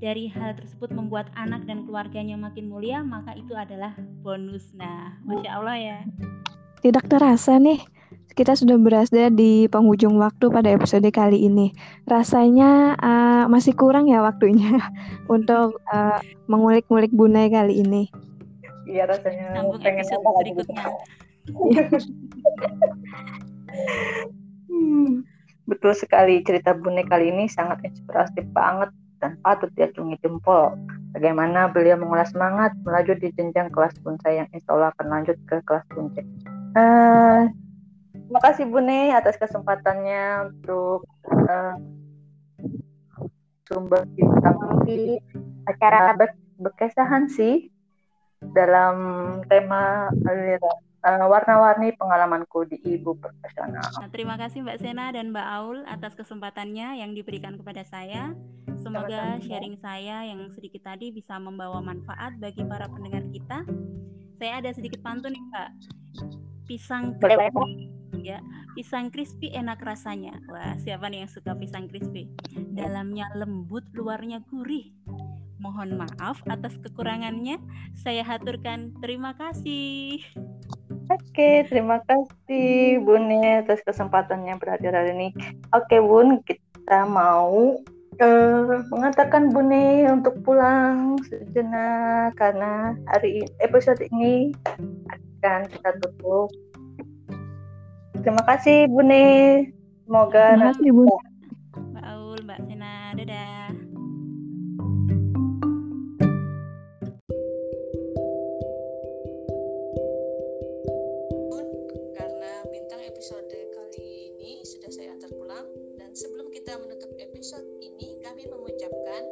dari 0.00 0.32
hal 0.32 0.56
tersebut 0.56 0.96
membuat 0.96 1.28
anak 1.36 1.68
dan 1.68 1.84
keluarganya 1.84 2.40
makin 2.40 2.72
mulia, 2.72 3.04
maka 3.04 3.36
itu 3.36 3.52
adalah 3.52 3.92
bonus. 4.24 4.72
Nah, 4.72 5.20
masya 5.28 5.50
Allah 5.60 5.76
ya. 5.76 5.98
Tidak 6.80 7.04
terasa 7.12 7.60
nih, 7.60 7.84
kita 8.32 8.56
sudah 8.56 8.80
berada 8.80 9.28
di 9.28 9.68
penghujung 9.68 10.16
waktu 10.16 10.48
pada 10.48 10.72
episode 10.72 11.06
kali 11.12 11.46
ini. 11.46 11.70
Rasanya 12.08 12.96
uh, 12.98 13.44
masih 13.48 13.76
kurang 13.76 14.08
ya 14.08 14.24
waktunya 14.24 14.80
untuk 15.34 15.78
uh, 15.92 16.18
mengulik-ngulik 16.48 17.12
Bunai 17.12 17.52
kali 17.52 17.84
ini. 17.84 18.08
Iya 18.88 19.06
rasanya 19.06 19.62
Sambung 19.62 19.78
pengen 19.78 20.04
episode 20.04 20.36
berikutnya. 20.42 20.82
hmm, 24.66 25.22
betul 25.70 25.92
sekali 25.94 26.42
cerita 26.42 26.74
Bunai 26.74 27.06
kali 27.06 27.30
ini 27.30 27.46
sangat 27.46 27.84
inspiratif 27.86 28.44
banget 28.50 28.90
dan 29.22 29.38
patut 29.40 29.70
diacungi 29.78 30.18
jempol. 30.18 30.74
Bagaimana 31.14 31.70
beliau 31.70 32.00
mengulas 32.00 32.32
semangat 32.34 32.74
melaju 32.82 33.14
di 33.20 33.28
jenjang 33.36 33.70
kelas 33.70 33.94
bonsai 34.02 34.42
yang 34.42 34.48
insya 34.50 34.72
Allah 34.74 34.90
akan 34.96 35.06
lanjut 35.12 35.36
ke 35.46 35.60
kelas 35.68 35.84
puncak. 35.92 36.26
Uh, 36.72 37.46
Terima 38.32 38.48
kasih 38.48 38.64
Bune 38.64 39.12
atas 39.12 39.36
kesempatannya 39.36 40.56
untuk 40.56 41.04
uh, 41.28 41.76
sumber 43.68 44.08
bintang 44.16 44.56
di 44.88 45.20
acara 45.68 46.16
ber 46.16 46.32
berkesahan 46.56 47.28
sih 47.28 47.68
dalam 48.56 48.96
tema 49.52 50.08
uh, 50.08 51.28
warna-warni 51.28 51.92
pengalamanku 52.00 52.64
di 52.72 52.80
ibu 52.96 53.12
profesional. 53.20 53.84
Nah, 54.00 54.08
terima 54.08 54.40
kasih 54.40 54.64
Mbak 54.64 54.80
Sena 54.80 55.12
dan 55.12 55.28
Mbak 55.36 55.48
Aul 55.52 55.84
atas 55.84 56.16
kesempatannya 56.16 57.04
yang 57.04 57.12
diberikan 57.12 57.60
kepada 57.60 57.84
saya. 57.84 58.32
Semoga 58.80 59.44
sharing 59.44 59.76
saya 59.76 60.24
yang 60.24 60.48
sedikit 60.56 60.88
tadi 60.88 61.12
bisa 61.12 61.36
membawa 61.36 61.84
manfaat 61.84 62.40
bagi 62.40 62.64
para 62.64 62.88
pendengar 62.88 63.28
kita. 63.28 63.68
Saya 64.40 64.64
ada 64.64 64.72
sedikit 64.72 65.04
pantun 65.04 65.36
nih 65.36 65.44
Mbak. 65.52 65.68
Pisang 66.64 67.20
ya. 68.22 68.38
Pisang 68.78 69.10
crispy 69.10 69.50
enak 69.52 69.82
rasanya. 69.82 70.38
Wah 70.48 70.78
siapa 70.78 71.10
nih 71.10 71.26
yang 71.26 71.30
suka 71.30 71.52
pisang 71.58 71.90
crispy? 71.90 72.30
Dalamnya 72.72 73.28
lembut 73.34 73.84
luarnya 73.92 74.40
gurih. 74.48 74.94
Mohon 75.62 76.06
maaf 76.06 76.42
atas 76.50 76.74
kekurangannya. 76.82 77.58
Saya 77.94 78.26
haturkan. 78.26 78.94
Terima 78.98 79.34
kasih. 79.38 80.22
Oke, 81.10 81.66
terima 81.66 81.98
kasih 82.06 83.02
Bun 83.02 83.26
atas 83.42 83.82
kesempatan 83.82 84.46
yang 84.46 84.62
berhadir 84.62 84.94
hari 84.94 85.12
ini. 85.12 85.28
Oke 85.74 85.98
Bun, 85.98 86.40
kita 86.46 87.04
mau 87.04 87.76
uh, 88.22 88.76
mengatakan 88.88 89.50
Bun 89.50 89.70
untuk 90.08 90.40
pulang 90.46 91.18
sejenak 91.26 92.38
karena 92.38 92.96
hari 93.10 93.44
episode 93.60 93.98
ini 94.14 94.54
akan 95.10 95.66
kita 95.68 95.90
tutup 96.00 96.48
Terima 98.22 98.46
kasih 98.46 98.86
Bu 98.86 99.02
Ne. 99.02 99.26
Semoga 100.06 100.54
Terima 100.54 100.70
kasih 100.70 100.90
Bu. 100.94 101.10
Mbak 101.74 102.04
Aul, 102.06 102.38
Mbak 102.46 102.58
Sena, 102.70 102.94
dadah. 103.18 103.66
Karena 112.14 112.52
bintang 112.70 113.02
episode 113.02 113.50
kali 113.50 114.06
ini 114.38 114.62
sudah 114.62 114.90
saya 114.94 115.18
antar 115.18 115.34
pulang 115.34 115.66
dan 115.98 116.14
sebelum 116.14 116.46
kita 116.54 116.78
menutup 116.78 117.10
episode 117.18 117.66
ini 117.82 118.22
kami 118.22 118.46
mengucapkan 118.46 119.22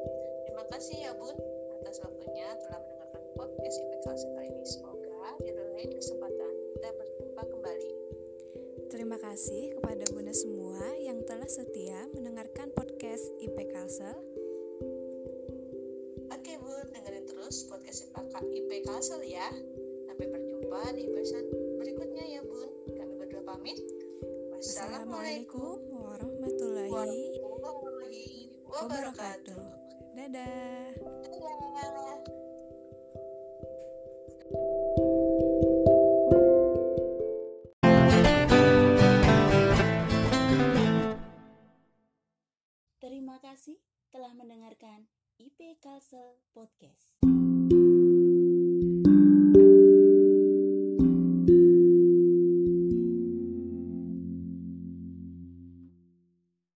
terima 0.51 0.66
kasih 0.74 0.99
ya 1.07 1.12
Bun 1.14 1.38
kasih 9.41 9.72
kepada 9.72 10.05
Bunda 10.12 10.36
semua 10.36 10.84
yang 11.01 11.24
telah 11.24 11.49
setia 11.49 11.97
mendengarkan 12.12 12.68
podcast 12.76 13.24
IP 13.41 13.57
Kalsel. 13.72 14.12
Oke 16.28 16.61
Bun, 16.61 16.84
dengerin 16.93 17.24
terus 17.24 17.64
podcast 17.64 18.12
IP 18.53 18.84
Kalsel 18.84 19.24
ya. 19.24 19.49
Sampai 20.05 20.28
berjumpa 20.28 20.93
di 20.93 21.09
episode 21.09 21.49
berikutnya 21.80 22.24
ya 22.36 22.45
Bun. 22.45 22.68
Kami 22.93 23.12
berdua 23.16 23.57
pamit. 23.57 23.80
Wassalamualaikum 24.61 25.88
warahmatullahi, 25.88 26.93
warahmatullahi 27.41 28.61
wabarakatuh. 28.68 29.64
Dadah. 30.20 30.93
Dadah. 31.01 32.39
Podcast. 46.54 46.99